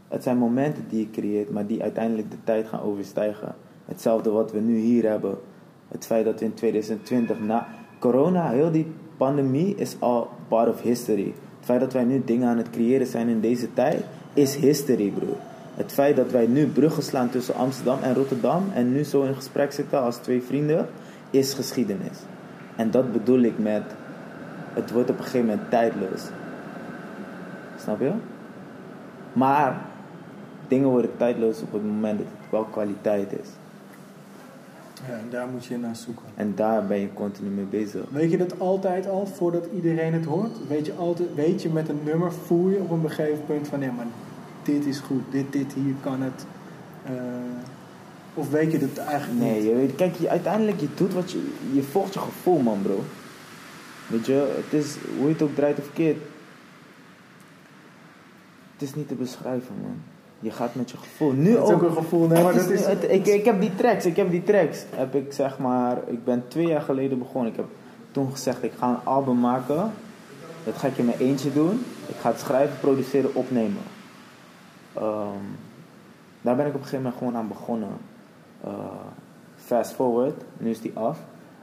het 0.09 0.23
zijn 0.23 0.39
momenten 0.39 0.85
die 0.89 1.01
je 1.01 1.11
creëert, 1.11 1.51
maar 1.51 1.67
die 1.67 1.83
uiteindelijk 1.83 2.31
de 2.31 2.45
tijd 2.45 2.69
gaan 2.69 2.81
overstijgen. 2.81 3.55
Hetzelfde 3.85 4.31
wat 4.31 4.53
we 4.53 4.61
nu 4.61 4.77
hier 4.77 5.09
hebben. 5.09 5.39
Het 5.91 6.07
feit 6.07 6.25
dat 6.25 6.41
in 6.41 6.55
2020 6.55 7.41
na 7.41 7.67
corona, 7.99 8.51
heel 8.51 8.71
die 8.71 8.87
pandemie 9.17 9.75
is 9.75 9.97
al 9.99 10.31
part 10.49 10.69
of 10.69 10.83
history. 10.83 11.35
Het 11.57 11.65
feit 11.69 11.81
dat 11.81 11.93
wij 11.93 12.05
nu 12.05 12.23
dingen 12.25 12.49
aan 12.49 12.57
het 12.57 12.71
creëren 12.71 13.07
zijn 13.07 13.29
in 13.29 13.41
deze 13.41 13.75
tijd, 13.75 14.05
is 14.35 14.57
history, 14.57 15.11
broer. 15.11 15.37
Het 15.75 15.93
feit 15.93 16.17
dat 16.17 16.31
wij 16.31 16.47
nu 16.47 16.67
bruggen 16.67 17.03
slaan 17.03 17.31
tussen 17.31 17.55
Amsterdam 17.55 17.99
en 18.03 18.15
Rotterdam 18.15 18.65
en 18.75 18.93
nu 18.93 19.05
zo 19.05 19.23
in 19.23 19.35
gesprek 19.35 19.73
zitten 19.73 20.03
als 20.03 20.17
twee 20.17 20.43
vrienden, 20.43 20.87
is 21.31 21.55
geschiedenis. 21.55 22.19
En 22.77 22.91
dat 22.91 23.13
bedoel 23.13 23.41
ik 23.41 23.59
met, 23.59 23.83
het 24.73 24.91
wordt 24.91 25.11
op 25.11 25.19
een 25.19 25.25
gegeven 25.25 25.47
moment 25.47 25.71
tijdloos. 25.71 26.23
Snap 27.77 28.01
je? 28.01 28.13
Maar 29.33 29.81
dingen 30.69 30.89
worden 30.89 31.17
tijdloos 31.17 31.63
op 31.63 31.73
het 31.73 31.85
moment 31.85 32.19
dat 32.19 32.27
het 32.41 32.51
wel 32.51 32.65
kwaliteit 32.65 33.33
is. 33.33 33.49
Ja, 35.09 35.15
en 35.15 35.27
daar 35.31 35.49
moet 35.49 35.65
je 35.65 35.79
naar 35.79 35.97
zoeken. 35.97 36.25
En 36.35 36.53
daar 36.55 36.87
ben 36.87 36.99
je 36.99 37.13
continu 37.15 37.49
mee 37.49 37.65
bezig. 37.65 38.05
Weet 38.11 38.31
je 38.31 38.37
dat 38.37 38.61
altijd 38.61 39.09
al, 39.09 39.27
voordat 39.27 39.67
iedereen 39.75 40.13
het 40.13 40.25
hoort? 40.25 40.69
Weet 40.69 40.87
je, 40.87 40.95
altijd, 40.95 41.35
weet 41.35 41.63
je 41.63 41.69
met 41.69 41.89
een 41.89 42.01
nummer, 42.05 42.33
voel 42.33 42.69
je 42.69 42.79
op 42.79 42.91
een 42.91 43.11
gegeven 43.11 43.45
punt 43.47 43.69
van... 43.69 43.81
Ja, 43.81 43.93
maar 43.93 44.07
dit 44.63 44.87
is 44.87 44.99
goed, 44.99 45.23
dit, 45.31 45.53
dit 45.53 45.73
hier 45.73 45.95
kan 46.01 46.23
het. 46.23 46.45
Uh, 47.11 47.13
of 48.35 48.51
weet 48.51 48.73
je 48.73 48.79
dat 48.79 48.97
eigenlijk 48.97 49.41
Nee, 49.41 49.55
niet? 49.55 49.69
je 49.69 49.75
weet, 49.75 49.95
kijk, 49.95 50.15
je, 50.17 50.29
uiteindelijk 50.29 50.81
je 50.81 50.89
doet 50.95 51.15
wat 51.15 51.31
je... 51.31 51.53
Je 51.73 51.83
volgt 51.83 52.15
je 52.15 52.21
gevoel, 52.21 52.59
man, 52.59 52.83
bro. 52.83 53.05
Weet 54.07 54.27
je, 54.27 54.63
het 54.65 54.81
is... 54.81 54.97
Hoe 55.19 55.27
je 55.27 55.33
het 55.33 55.43
ook 55.43 55.55
draait 55.55 55.79
of 55.79 55.93
keert... 55.93 56.19
Het 58.73 58.89
is 58.89 58.95
niet 58.95 59.09
te 59.09 59.15
beschrijven, 59.15 59.75
man. 59.83 59.97
Je 60.41 60.51
gaat 60.51 60.75
met 60.75 60.91
je 60.91 60.97
gevoel. 60.97 61.33
Nu 61.33 61.53
Dat 61.53 61.69
is 61.69 61.75
ook 61.75 61.83
ook. 61.83 61.89
een 61.89 61.97
gevoel, 61.97 62.27
nee, 62.27 62.43
maar 62.43 62.55
dat 62.55 62.69
is- 62.71 62.87
het- 62.87 63.11
ik, 63.11 63.27
ik 63.27 63.45
heb 63.45 63.61
die 63.61 63.75
tracks, 63.75 64.07
ik 64.07 64.17
heb 64.17 64.31
die 64.31 64.43
tracks. 64.43 64.85
Heb 64.95 65.15
ik 65.15 65.33
zeg 65.33 65.59
maar, 65.59 65.99
ik 66.07 66.25
ben 66.25 66.45
twee 66.49 66.67
jaar 66.67 66.81
geleden 66.81 67.19
begonnen. 67.19 67.51
Ik 67.51 67.57
heb 67.57 67.67
toen 68.11 68.31
gezegd, 68.33 68.63
ik 68.63 68.73
ga 68.79 68.89
een 68.89 69.05
album 69.05 69.41
maken. 69.41 69.91
Dat 70.65 70.75
ga 70.77 70.87
ik 70.87 70.97
in 70.99 71.05
mijn 71.05 71.19
eentje 71.19 71.53
doen. 71.53 71.85
Ik 72.07 72.15
ga 72.21 72.31
het 72.31 72.39
schrijven, 72.41 72.77
produceren, 72.81 73.35
opnemen. 73.35 73.83
Ehm, 74.95 75.45
daar 76.43 76.57
ben 76.57 76.67
ik 76.67 76.75
op 76.75 76.81
een 76.81 76.87
gegeven 76.87 77.03
moment 77.05 77.19
gewoon 77.19 77.37
aan 77.37 77.49
begonnen. 77.49 77.97
Eh, 78.65 78.71
fast 79.57 79.93
forward, 79.93 80.43
nu 80.59 80.71
is 80.71 80.81
die 80.81 80.93
af. 80.95 81.19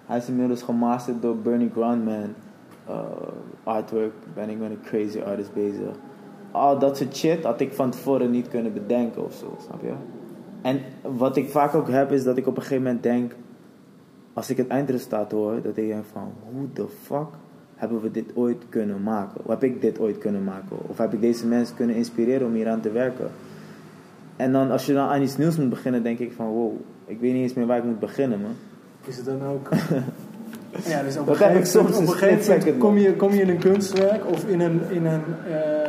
Hij 0.05 0.17
is 0.17 0.27
inmiddels 0.27 0.61
gemasterd 0.61 1.21
door 1.21 1.35
Bernie 1.37 1.69
Grundman. 1.73 2.33
Eh, 2.87 2.99
artwork, 3.63 4.13
ben 4.33 4.49
ik 4.49 4.59
met 4.59 4.69
een 4.69 4.81
crazy 4.83 5.19
artist 5.21 5.53
bezig. 5.53 5.95
Al 6.51 6.79
dat 6.79 6.97
soort 6.97 7.15
shit 7.15 7.43
had 7.43 7.61
ik 7.61 7.73
van 7.73 7.91
tevoren 7.91 8.31
niet 8.31 8.47
kunnen 8.47 8.73
bedenken 8.73 9.25
of 9.25 9.33
zo, 9.33 9.57
snap 9.65 9.81
je? 9.81 9.93
En 10.61 10.79
wat 11.01 11.37
ik 11.37 11.49
vaak 11.49 11.75
ook 11.75 11.89
heb 11.89 12.11
is 12.11 12.23
dat 12.23 12.37
ik 12.37 12.47
op 12.47 12.55
een 12.55 12.61
gegeven 12.61 12.83
moment 12.83 13.03
denk, 13.03 13.31
als 14.33 14.49
ik 14.49 14.57
het 14.57 14.67
eindresultaat 14.67 15.31
hoor, 15.31 15.61
dat 15.61 15.77
ik 15.77 15.87
denk 15.87 16.05
van, 16.11 16.31
hoe 16.51 16.67
de 16.73 16.85
fuck 17.03 17.27
hebben 17.75 18.01
we 18.01 18.11
dit 18.11 18.25
ooit 18.35 18.63
kunnen 18.69 19.03
maken? 19.03 19.41
Hoe 19.43 19.51
heb 19.51 19.63
ik 19.63 19.81
dit 19.81 19.99
ooit 19.99 20.17
kunnen 20.17 20.43
maken? 20.43 20.77
Of 20.87 20.97
heb 20.97 21.13
ik 21.13 21.21
deze 21.21 21.47
mensen 21.47 21.75
kunnen 21.75 21.95
inspireren 21.95 22.47
om 22.47 22.53
hier 22.53 22.69
aan 22.69 22.81
te 22.81 22.91
werken? 22.91 23.29
En 24.35 24.51
dan 24.51 24.71
als 24.71 24.85
je 24.85 24.93
dan 24.93 25.07
aan 25.07 25.21
iets 25.21 25.37
nieuws 25.37 25.57
moet 25.57 25.69
beginnen, 25.69 26.03
denk 26.03 26.19
ik 26.19 26.31
van, 26.31 26.45
wow, 26.45 26.73
ik 27.05 27.19
weet 27.19 27.33
niet 27.33 27.41
eens 27.41 27.53
meer 27.53 27.65
waar 27.65 27.77
ik 27.77 27.83
moet 27.83 27.99
beginnen, 27.99 28.41
man. 28.41 28.55
Is 29.05 29.15
het 29.17 29.25
dan 29.25 29.43
ook... 29.43 29.69
ja, 30.91 31.03
dus 31.03 31.17
op 31.17 31.27
een 31.27 31.33
ik 31.33 31.39
gegeven 31.39 31.83
moment, 31.83 31.97
op 31.97 32.01
een 32.01 32.13
gegeven 32.13 32.57
moment 32.57 32.77
kom 32.77 32.97
je, 32.97 33.15
kom 33.15 33.31
je 33.31 33.41
in 33.41 33.49
een 33.49 33.57
kunstwerk 33.57 34.25
of 34.31 34.45
in, 34.45 34.59
een, 34.59 34.81
in, 34.89 35.05
een, 35.05 35.21
in 35.47 35.86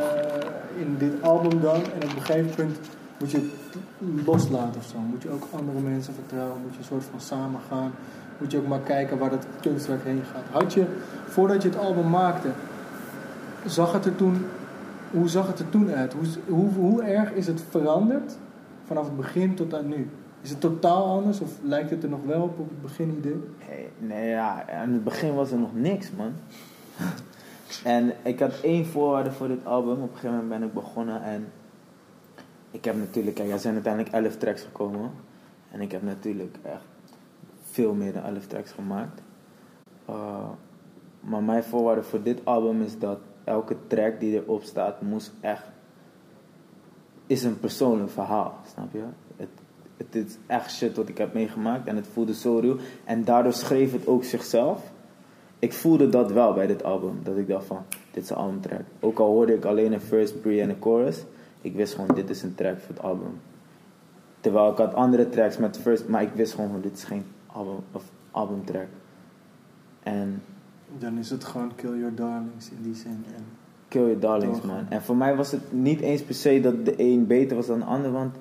dit 0.99 1.21
album 1.21 1.61
dan. 1.61 1.75
En 1.75 2.03
op 2.03 2.15
een 2.15 2.21
gegeven 2.21 2.55
punt 2.55 2.79
moet 3.19 3.31
je 3.31 3.37
het 3.37 4.25
loslaten 4.25 4.79
of 4.79 4.85
zo. 4.85 4.97
Moet 4.97 5.21
je 5.21 5.29
ook 5.29 5.47
andere 5.51 5.79
mensen 5.79 6.13
vertrouwen. 6.13 6.61
Moet 6.61 6.71
je 6.73 6.79
een 6.79 6.85
soort 6.85 7.03
van 7.11 7.21
samen 7.21 7.59
gaan. 7.69 7.91
Moet 8.37 8.51
je 8.51 8.57
ook 8.57 8.67
maar 8.67 8.79
kijken 8.79 9.17
waar 9.17 9.29
dat 9.29 9.45
kunstwerk 9.61 10.03
heen 10.03 10.21
gaat. 10.33 10.61
Had 10.63 10.73
je, 10.73 10.85
voordat 11.27 11.61
je 11.61 11.69
het 11.69 11.77
album 11.77 12.09
maakte, 12.09 12.49
zag 13.65 13.91
het 13.93 14.05
er 14.05 14.15
toen, 14.15 14.45
hoe 15.11 15.29
zag 15.29 15.47
het 15.47 15.59
er 15.59 15.69
toen 15.69 15.91
uit? 15.91 16.13
Hoe, 16.13 16.25
hoe, 16.47 16.69
hoe 16.73 17.03
erg 17.03 17.31
is 17.31 17.47
het 17.47 17.63
veranderd 17.69 18.37
vanaf 18.85 19.05
het 19.05 19.17
begin 19.17 19.55
tot 19.55 19.73
aan 19.73 19.87
nu? 19.87 20.09
Is 20.41 20.49
het 20.49 20.59
totaal 20.59 21.05
anders 21.05 21.39
of 21.39 21.51
lijkt 21.61 21.89
het 21.89 22.03
er 22.03 22.09
nog 22.09 22.25
wel 22.25 22.41
op 22.41 22.59
op 22.59 22.69
het 22.69 22.81
beginidee? 22.81 23.43
Nee, 23.69 23.87
nee, 23.97 24.29
ja, 24.29 24.65
aan 24.69 24.93
het 24.93 25.03
begin 25.03 25.33
was 25.33 25.51
er 25.51 25.59
nog 25.59 25.75
niks, 25.75 26.11
man. 26.17 26.33
En 27.83 28.13
ik 28.23 28.39
had 28.39 28.61
één 28.61 28.85
voorwaarde 28.85 29.31
voor 29.31 29.47
dit 29.47 29.65
album. 29.65 30.01
Op 30.01 30.01
een 30.01 30.15
gegeven 30.15 30.31
moment 30.31 30.49
ben 30.49 30.67
ik 30.67 30.73
begonnen 30.73 31.23
en 31.23 31.51
ik 32.71 32.85
heb 32.85 32.95
natuurlijk, 32.95 33.35
kijk, 33.35 33.49
er 33.49 33.59
zijn 33.59 33.73
uiteindelijk 33.73 34.13
11 34.13 34.37
tracks 34.37 34.61
gekomen. 34.61 35.11
En 35.71 35.81
ik 35.81 35.91
heb 35.91 36.03
natuurlijk 36.03 36.57
echt 36.63 36.85
veel 37.61 37.93
meer 37.93 38.13
dan 38.13 38.23
11 38.23 38.45
tracks 38.45 38.71
gemaakt. 38.71 39.21
Uh, 40.09 40.49
maar 41.19 41.43
mijn 41.43 41.63
voorwaarde 41.63 42.03
voor 42.03 42.23
dit 42.23 42.45
album 42.45 42.81
is 42.81 42.99
dat 42.99 43.19
elke 43.43 43.75
track 43.87 44.19
die 44.19 44.33
erop 44.33 44.63
staat, 44.63 45.01
moest 45.01 45.31
echt. 45.41 45.63
is 47.27 47.43
een 47.43 47.59
persoonlijk 47.59 48.09
verhaal, 48.09 48.59
snap 48.73 48.93
je? 48.93 49.03
Het, 49.35 49.49
het 49.97 50.15
is 50.15 50.37
echt 50.47 50.71
shit 50.71 50.95
wat 50.95 51.09
ik 51.09 51.17
heb 51.17 51.33
meegemaakt 51.33 51.87
en 51.87 51.95
het 51.95 52.07
voelde 52.07 52.33
zo 52.33 52.59
ruw. 52.59 52.77
En 53.03 53.23
daardoor 53.23 53.53
schreef 53.53 53.91
het 53.91 54.07
ook 54.07 54.23
zichzelf. 54.23 54.91
Ik 55.59 55.73
voelde 55.73 56.09
dat 56.09 56.31
wel 56.31 56.53
bij 56.53 56.67
dit 56.67 56.83
album. 56.83 57.19
Dat 57.23 57.37
ik 57.37 57.47
dacht 57.47 57.65
van, 57.65 57.83
dit 58.11 58.23
is 58.23 58.29
een 58.29 58.35
albumtrack. 58.35 58.81
Ook 58.99 59.19
al 59.19 59.27
hoorde 59.27 59.53
ik 59.53 59.65
alleen 59.65 59.93
een 59.93 60.01
first, 60.01 60.41
pre 60.41 60.61
en 60.61 60.69
een 60.69 60.81
chorus. 60.81 61.23
Ik 61.61 61.75
wist 61.75 61.93
gewoon, 61.93 62.15
dit 62.15 62.29
is 62.29 62.43
een 62.43 62.55
track 62.55 62.79
voor 62.79 62.95
het 62.95 63.03
album. 63.03 63.39
Terwijl 64.39 64.71
ik 64.71 64.77
had 64.77 64.93
andere 64.93 65.29
tracks 65.29 65.57
met 65.57 65.77
first, 65.77 66.07
maar 66.07 66.21
ik 66.21 66.33
wist 66.33 66.53
gewoon, 66.53 66.81
dit 66.81 66.93
is 66.93 67.03
geen 67.03 67.23
album, 67.45 67.75
of 67.91 68.03
albumtrack. 68.31 68.87
En 70.03 70.41
Dan 70.97 71.17
is 71.17 71.29
het 71.29 71.43
gewoon 71.43 71.75
Kill 71.75 71.97
Your 71.97 72.15
Darlings 72.15 72.69
in 72.69 72.83
die 72.83 72.95
zin. 72.95 73.25
En 73.35 73.43
Kill 73.87 74.01
Your 74.01 74.19
Darlings, 74.19 74.61
man. 74.61 74.85
En 74.89 75.01
voor 75.01 75.15
mij 75.15 75.35
was 75.35 75.51
het 75.51 75.73
niet 75.73 75.99
eens 75.99 76.23
per 76.23 76.35
se 76.35 76.59
dat 76.61 76.85
de 76.85 76.93
een 76.97 77.27
beter 77.27 77.55
was 77.55 77.67
dan 77.67 77.79
de 77.79 77.85
ander, 77.85 78.11
want 78.11 78.35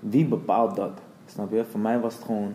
wie 0.00 0.26
bepaalt 0.26 0.76
dat? 0.76 1.00
Snap 1.26 1.52
je? 1.52 1.64
Voor 1.64 1.80
mij 1.80 2.00
was 2.00 2.14
het 2.14 2.24
gewoon. 2.24 2.52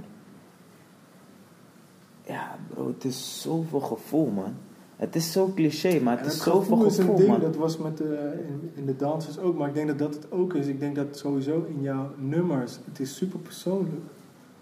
Ja, 2.32 2.58
bro, 2.70 2.88
het 2.88 3.04
is 3.04 3.42
zoveel 3.42 3.80
gevoel, 3.80 4.30
man. 4.30 4.54
Het 4.96 5.16
is 5.16 5.32
zo 5.32 5.52
cliché, 5.56 6.00
maar 6.00 6.18
het 6.18 6.26
is 6.28 6.44
zoveel 6.44 6.62
gevoel 6.62 6.86
is 6.86 6.98
een 6.98 7.04
gevoel, 7.04 7.18
ding, 7.18 7.30
man. 7.30 7.40
dat 7.40 7.56
was 7.56 7.78
met 7.78 8.00
in, 8.00 8.72
in 8.76 8.86
de 8.86 8.96
dansers 8.96 9.40
ook, 9.40 9.58
maar 9.58 9.68
ik 9.68 9.74
denk 9.74 9.88
dat 9.88 10.00
dat 10.00 10.14
het 10.14 10.32
ook 10.32 10.54
is. 10.54 10.68
Ik 10.68 10.80
denk 10.80 10.96
dat 10.96 11.18
sowieso 11.18 11.66
in 11.68 11.82
jouw 11.82 12.10
nummers, 12.18 12.80
het 12.86 13.00
is 13.00 13.16
super 13.16 13.40
persoonlijk, 13.40 14.02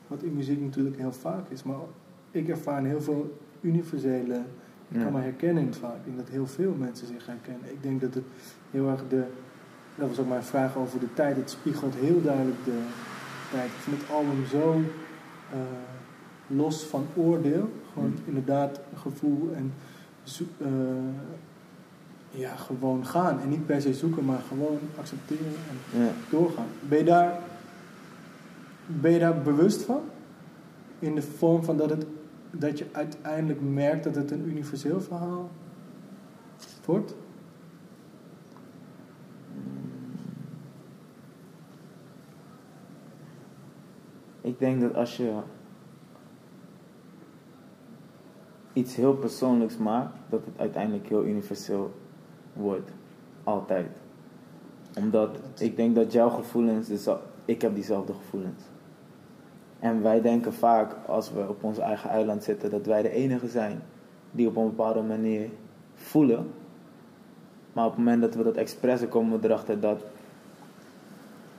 wat 0.08 0.23
in 0.23 0.34
muziek 0.36 0.62
natuurlijk 0.62 0.97
heel 0.97 1.12
vaak 1.12 1.49
is, 1.49 1.63
maar 1.63 1.75
ik 2.32 2.49
ervaar 2.49 2.84
heel 2.84 3.01
veel 3.01 3.38
universele, 3.62 4.36
ik 4.89 4.97
Ja. 4.97 5.03
kan 5.03 5.13
me 5.13 5.19
herkennen 5.19 5.62
in 5.63 5.69
het 5.69 5.77
vaak. 5.77 5.95
Ik 5.95 6.05
denk 6.05 6.17
dat 6.17 6.29
heel 6.29 6.47
veel 6.47 6.73
mensen 6.79 7.08
zich 7.08 7.25
herkennen. 7.25 7.71
Ik 7.71 7.84
denk 7.84 8.01
dat 8.01 8.13
het 8.13 8.23
heel 8.71 8.88
erg 8.89 9.01
de, 9.10 9.23
dat 9.95 10.08
was 10.08 10.19
ook 10.19 10.27
mijn 10.27 10.43
vraag 10.43 10.77
over 10.77 10.99
de 10.99 11.13
tijd, 11.13 11.36
het 11.36 11.49
spiegelt 11.49 11.95
heel 11.95 12.21
duidelijk 12.21 12.65
de 12.65 12.79
tijd. 13.51 13.65
Ik 13.65 13.71
vind 13.86 14.01
het 14.01 14.10
album 14.12 14.45
zo 14.45 14.82
eh, 15.51 15.58
los 16.56 16.84
van 16.84 17.06
oordeel, 17.16 17.70
gewoon 17.94 18.10
Mm. 18.10 18.16
inderdaad 18.26 18.80
gevoel 18.96 19.50
en 19.56 19.74
eh, 20.58 20.68
ja, 22.30 22.56
gewoon 22.56 23.06
gaan. 23.06 23.40
En 23.42 23.50
niet 23.50 23.66
per 23.66 23.82
se 23.82 23.94
zoeken, 23.94 24.26
maar 24.26 24.40
gewoon 24.48 24.80
accepteren 25.00 25.46
en 25.94 26.02
Ja. 26.04 26.12
doorgaan. 26.30 26.68
Ben 26.90 26.98
je 26.98 27.04
daar, 27.04 27.40
ben 28.86 29.12
je 29.12 29.20
daar 29.20 29.42
bewust 29.42 29.82
van? 29.82 30.02
In 31.00 31.16
de 31.16 31.22
vorm 31.22 31.64
van 31.64 31.78
dat, 31.78 31.90
het, 31.90 32.06
dat 32.52 32.78
je 32.78 32.86
uiteindelijk 32.92 33.62
merkt 33.62 34.04
dat 34.04 34.16
het 34.16 34.32
een 34.32 34.48
universeel 34.50 35.02
verhaal 35.02 35.50
wordt? 36.86 37.14
Ik 44.42 44.60
denk 44.60 44.82
dat 44.82 44.96
als 44.96 45.18
je 45.18 45.32
iets 48.80 48.96
heel 48.96 49.13
persoonlijks 49.13 49.78
maakt, 49.78 50.13
dat 50.30 50.46
het 50.46 50.60
uiteindelijk 50.60 51.08
heel 51.08 51.26
universeel 51.26 51.92
wordt. 52.54 52.92
Altijd. 53.44 53.88
Omdat 54.98 55.30
ik 55.58 55.76
denk 55.76 55.96
dat 55.96 56.12
jouw 56.12 56.30
gevoelens, 56.30 56.88
dus 56.88 57.08
ik 57.46 57.62
heb 57.62 57.76
diezelfde 57.76 58.13
gevoelens. 58.13 58.63
En 59.80 60.02
wij 60.02 60.22
denken 60.22 60.54
vaak, 60.54 60.96
als 61.08 61.32
we 61.32 61.39
op 61.39 61.63
ons 61.63 61.78
eigen 61.78 62.10
eiland 62.10 62.44
zitten, 62.44 62.70
dat 62.70 62.86
wij 62.86 63.02
de 63.02 63.10
enige 63.12 63.48
zijn 63.48 63.82
die 64.32 64.48
op 64.48 64.56
een 64.56 64.63
bepaalde 64.63 65.02
manier 65.02 65.50
voelen. 65.96 66.52
Maar 67.74 67.86
op 67.86 67.96
het 67.96 68.00
moment 68.00 68.22
dat 68.22 68.36
we 68.36 68.44
dat 68.44 68.56
expressen 68.56 69.10
komen 69.10 69.39
we 69.39 69.48
erachter 69.48 69.80
dat 69.80 70.02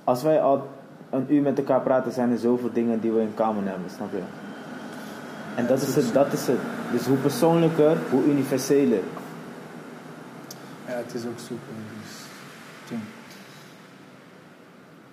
als 0.04 0.22
wij 0.22 0.42
al 0.42 0.66
een 1.11 1.35
uur 1.35 1.42
met 1.42 1.59
elkaar 1.59 1.80
praten, 1.80 2.12
zijn 2.12 2.30
er 2.30 2.38
zoveel 2.38 2.72
dingen 2.72 3.00
die 3.00 3.12
we 3.12 3.20
in 3.20 3.35
common 3.35 3.66
hebben, 3.66 3.90
snap 3.90 4.12
je? 4.12 4.22
En 5.56 5.66
dat 5.66 5.83
is 5.83 5.94
het, 5.94 6.14
dat 6.14 6.33
is 6.33 6.46
het. 6.46 6.59
Dus 6.92 7.07
hoe 7.07 7.16
persoonlijker, 7.16 7.96
hoe 8.11 8.24
universeler. 8.24 9.03
Ja, 10.87 10.92
het 10.96 11.14
is 11.14 11.26
ook 11.26 11.38
super. 11.38 11.72
Dus. 12.00 12.18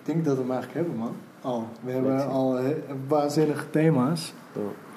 Ik 0.00 0.14
denk 0.14 0.24
dat 0.24 0.34
we 0.36 0.40
hem 0.42 0.50
eigenlijk 0.52 0.80
hebben, 0.80 0.96
man. 1.04 1.14
Al. 1.42 1.68
We 1.80 1.90
hebben 1.90 2.26
al 2.28 2.58
eh, 2.58 2.64
waanzinnige 3.08 3.70
thema's. 3.70 4.32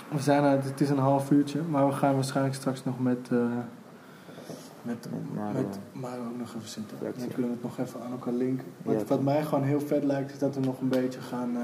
We 0.10 0.20
zijn 0.20 0.44
uit, 0.44 0.64
het 0.64 0.82
is 0.82 0.90
een 0.90 0.98
half 0.98 1.32
uurtje, 1.32 1.62
maar 1.70 1.88
we 1.88 1.94
gaan 1.94 2.14
waarschijnlijk 2.14 2.56
straks 2.56 2.84
nog 2.84 3.00
met, 3.00 3.28
eh 3.32 3.38
met, 4.82 5.08
Met 5.94 6.10
ook 6.30 6.38
nog 6.38 6.56
even 6.56 6.70
zitten. 6.70 6.98
Flexie. 6.98 7.20
Dan 7.26 7.34
kunnen 7.34 7.52
we 7.52 7.58
het 7.62 7.78
nog 7.78 7.88
even 7.88 8.02
aan 8.06 8.12
elkaar 8.12 8.34
linken. 8.34 8.66
Wat, 8.84 8.96
Ja, 9.00 9.06
wat 9.08 9.22
mij 9.22 9.44
gewoon 9.44 9.64
heel 9.64 9.80
vet 9.80 10.04
lijkt, 10.04 10.32
is 10.32 10.40
dat 10.40 10.56
we 10.56 10.62
nog 10.62 10.80
een 10.82 10.90
beetje 10.90 11.22
gaan. 11.22 11.50
eh, 11.58 11.62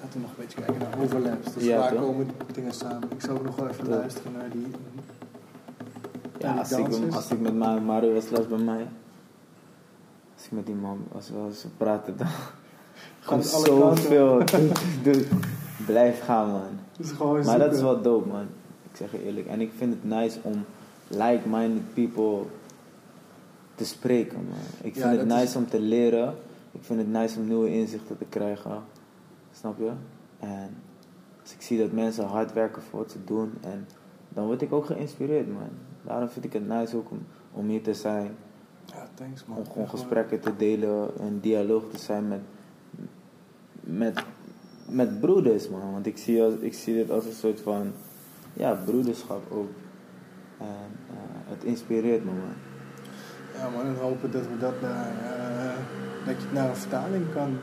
dat 0.00 0.12
we 0.12 0.18
nog 0.18 0.28
een 0.30 0.36
beetje 0.38 0.60
kijken 0.62 0.78
naar 0.78 0.98
overlaps. 1.02 1.52
Dus 1.54 1.64
Ja, 1.64 1.78
waar 1.78 1.90
toch? 1.92 2.00
komen 2.00 2.30
dingen 2.52 2.72
samen? 2.74 3.08
Ik 3.14 3.20
zou 3.20 3.42
nog 3.44 3.56
wel 3.56 3.68
even 3.68 3.88
luisteren 3.88 4.32
naar 4.32 4.50
die. 4.50 4.66
Ja, 6.38 6.50
die 6.52 6.58
als 6.60 6.70
ik, 6.98 7.14
als 7.14 7.30
ik 7.30 7.40
met 7.40 7.54
Ma- 7.54 7.78
Mario 7.80 8.12
was 8.14 8.28
les 8.30 8.46
bij 8.48 8.58
mij. 8.58 8.86
Als 10.34 10.44
ik 10.44 10.50
met 10.52 10.66
die 10.66 10.74
man, 10.74 10.98
als 11.14 11.28
we, 11.28 11.68
praten, 11.76 12.16
dan 12.16 12.26
kanten. 13.26 13.48
zoveel. 13.66 14.42
Blijf 15.86 16.24
gaan, 16.24 16.50
man. 16.50 16.62
Gewoon 17.00 17.44
Maar 17.44 17.58
dat 17.58 17.74
is 17.74 17.80
wel 17.80 18.02
dope, 18.02 18.28
man. 18.28 18.46
Ik 18.90 18.96
zeg 18.96 19.12
je 19.12 19.24
eerlijk. 19.24 19.46
En 19.46 19.60
ik 19.60 19.70
vind 19.76 19.94
het 19.94 20.04
nice 20.04 20.38
om 20.42 20.64
like-minded 21.08 21.94
people 21.94 22.42
te 23.74 23.84
spreken, 23.84 24.36
man. 24.36 24.58
Ik 24.82 24.94
Ja, 24.94 25.08
vind 25.08 25.18
het 25.20 25.28
nice 25.28 25.42
is- 25.42 25.56
om 25.56 25.68
te 25.68 25.80
leren. 25.80 26.34
Ik 26.72 26.80
vind 26.84 26.98
het 26.98 27.08
nice 27.12 27.38
om 27.38 27.46
nieuwe 27.46 27.72
inzichten 27.72 28.18
te 28.18 28.24
krijgen. 28.28 28.82
Snap 29.58 29.78
je? 29.78 29.90
En 30.38 30.76
als 31.40 31.52
ik 31.52 31.62
zie 31.62 31.78
dat 31.78 31.92
mensen 31.92 32.24
hard 32.24 32.52
werken 32.52 32.82
voor 32.82 32.98
wat 32.98 33.10
ze 33.10 33.24
doen, 33.24 33.52
en 33.60 33.86
dan 34.28 34.46
word 34.46 34.62
ik 34.62 34.72
ook 34.72 34.86
geïnspireerd, 34.86 35.52
man. 35.52 35.68
Daarom 36.02 36.28
vind 36.28 36.44
ik 36.44 36.52
het 36.52 36.68
nice 36.68 36.96
ook 36.96 37.10
om, 37.10 37.26
om 37.52 37.68
hier 37.68 37.82
te 37.82 37.94
zijn. 37.94 38.36
Ja, 38.84 39.08
thanks 39.14 39.44
man. 39.44 39.56
Om 39.56 39.66
gewoon 39.66 39.88
gesprekken 39.88 40.40
te 40.40 40.56
delen, 40.56 41.22
een 41.22 41.40
dialoog 41.40 41.82
te 41.90 41.98
zijn 41.98 42.28
met, 42.28 42.40
met, 43.80 44.24
met 44.88 45.20
broeders, 45.20 45.68
man. 45.68 45.92
Want 45.92 46.06
ik 46.06 46.18
zie, 46.18 46.42
als, 46.42 46.54
ik 46.54 46.74
zie 46.74 46.94
dit 46.94 47.10
als 47.10 47.24
een 47.24 47.32
soort 47.32 47.60
van, 47.60 47.92
ja, 48.52 48.72
broederschap 48.84 49.52
ook. 49.52 49.70
En 50.58 50.66
eh, 51.08 51.50
het 51.50 51.64
inspireert 51.64 52.24
me, 52.24 52.30
man. 52.30 52.54
Ja 53.54 53.68
man, 53.68 53.86
en 53.86 53.96
hopen 53.96 54.30
dat 54.30 54.46
we 54.46 54.58
dat 54.58 54.80
naar, 54.80 55.10
eh, 55.10 55.78
dat 56.26 56.36
je 56.36 56.42
het 56.42 56.52
naar 56.52 56.68
een 56.68 56.76
vertaling 56.76 57.32
kan 57.32 57.58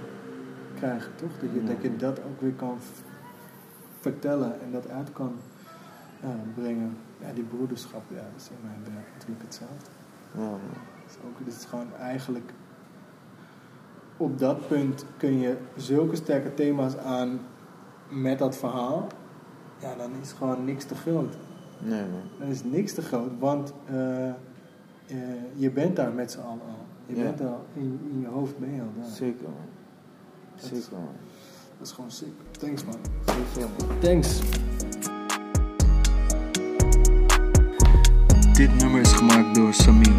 krijgen, 0.76 1.12
toch? 1.16 1.32
Dat 1.40 1.50
je, 1.54 1.62
Ja. 1.62 1.68
dat, 1.68 1.82
je 1.82 1.96
dat 1.96 2.20
ook 2.20 2.42
weer 2.42 2.54
kan 2.54 2.78
vertellen 4.00 4.62
en 4.62 4.72
dat 4.72 4.90
uit 4.90 5.12
kan 5.14 5.34
eh, 6.22 6.30
brengen. 6.56 6.98
Ja, 7.20 7.34
die 7.34 7.44
broederschap, 7.44 8.02
ja, 8.10 8.16
dat 8.16 8.42
is 8.42 8.50
in 8.50 8.56
mijn 8.64 8.94
werk 8.96 9.08
natuurlijk 9.14 9.42
hetzelfde. 9.42 9.90
Ja, 10.38 10.50
is, 11.08 11.16
ook, 11.28 11.40
het 11.46 11.48
is 11.56 11.66
gewoon 11.66 11.96
eigenlijk... 12.00 12.54
Op 14.18 14.40
dat 14.40 14.68
punt 14.68 15.06
kun 15.18 15.40
je 15.40 15.58
zulke 15.76 16.16
sterke 16.16 16.54
thema's 16.54 16.98
aan 16.98 17.40
met 18.10 18.40
dat 18.40 18.58
verhaal. 18.58 19.08
Ja, 19.82 19.96
dan 19.96 20.12
is 20.22 20.32
gewoon 20.32 20.66
niks 20.66 20.86
te 20.86 20.96
groot. 20.96 21.34
Nee, 21.80 22.02
man. 22.02 22.22
Dan 22.40 22.48
is 22.48 22.64
niks 22.64 22.94
te 22.94 23.02
groot, 23.02 23.32
want 23.40 23.74
eh, 23.86 24.28
eh, 24.30 24.34
je 25.56 25.72
bent 25.72 25.96
daar 25.96 26.12
met 26.14 26.32
z'n 26.32 26.40
allen 26.40 26.62
al. 26.62 26.86
Je 27.06 27.16
Ja. 27.16 27.24
bent 27.24 27.42
al, 27.42 27.66
in, 27.74 28.00
in 28.12 28.20
je 28.20 28.28
hoofd 28.28 28.58
ben 28.60 28.74
je 28.74 28.82
al 28.82 28.88
daar. 28.98 29.06
Zeker, 29.06 29.44
man. 29.44 29.54
Dat 30.62 30.72
is- 30.72 30.90
man. 30.92 31.08
Dat 31.78 31.88
is 31.88 31.94
gewoon 31.94 32.12
sick. 32.12 32.28
Thanks 32.60 32.84
man. 32.84 32.96
Sowieso, 33.26 33.70
man. 33.88 34.00
Thanks. 34.00 34.40
Dit 38.54 38.76
nummer 38.76 39.02
is 39.02 39.12
gemaakt 39.12 39.56
door 39.56 39.74
Samil. 39.74 40.14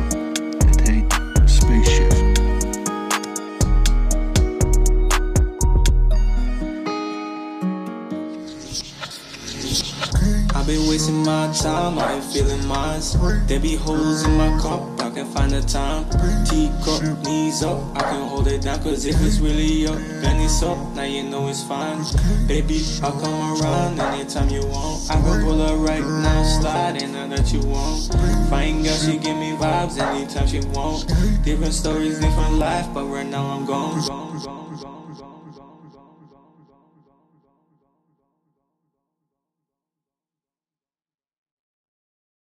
Het 0.67 0.81
heet 0.89 1.21
Space 1.45 1.91
Shift. 1.91 2.25
I've 10.55 10.67
been 10.67 10.89
wasting 10.89 11.23
my 11.25 11.53
time, 11.53 11.99
I 11.99 12.15
ain't 12.15 12.25
feeling 12.25 12.67
mine. 12.67 13.01
There 13.47 13.61
be 13.61 13.77
holes 13.77 14.25
in 14.25 14.37
my 14.37 14.49
cup, 14.61 14.81
I 14.96 14.96
can 15.17 15.25
find 15.33 15.51
the 15.51 15.63
time. 15.63 16.05
Teacup, 16.45 17.25
knees 17.25 17.63
up, 17.63 17.81
I 17.97 18.03
can 18.03 18.29
hold 18.29 18.49
it 18.49 18.61
down. 18.61 18.83
Cause 18.83 19.07
if 19.07 19.17
it's 19.23 19.39
really 19.39 19.87
up, 19.87 19.97
then 20.21 20.39
it's 20.43 20.63
up, 20.63 20.77
now 20.95 21.05
you 21.05 21.23
know 21.23 21.49
it's 21.49 21.65
fine. 21.65 22.05
Baby, 22.47 22.85
I'll 23.03 23.19
come 23.19 23.63
around 23.63 23.99
anytime 23.99 24.51
you 24.51 24.67
want. 24.67 25.11
I 25.11 25.15
can 25.15 25.43
pull 25.43 25.67
her 25.67 25.77
right 25.77 26.05
now, 26.05 26.43
slide 26.61 27.03
in 27.03 27.13
now 27.13 27.29
that 27.29 27.51
you 27.51 27.61
want. 27.61 28.13
Fine 28.51 28.83
girl, 28.83 28.97
she 28.97 29.17
give 29.17 29.39
me 29.39 29.53
vibes 29.57 29.99
anytime 29.99 30.47
she 30.47 30.61
want. 30.77 31.09
Different 31.43 31.73
stories, 31.73 32.21
different 32.21 32.55
life, 32.55 32.87
but 32.93 33.07
right 33.07 33.27
now 33.27 33.47
I'm 33.47 33.65
gone, 33.65 34.07
gone, 34.07 34.39
gone. 34.45 34.56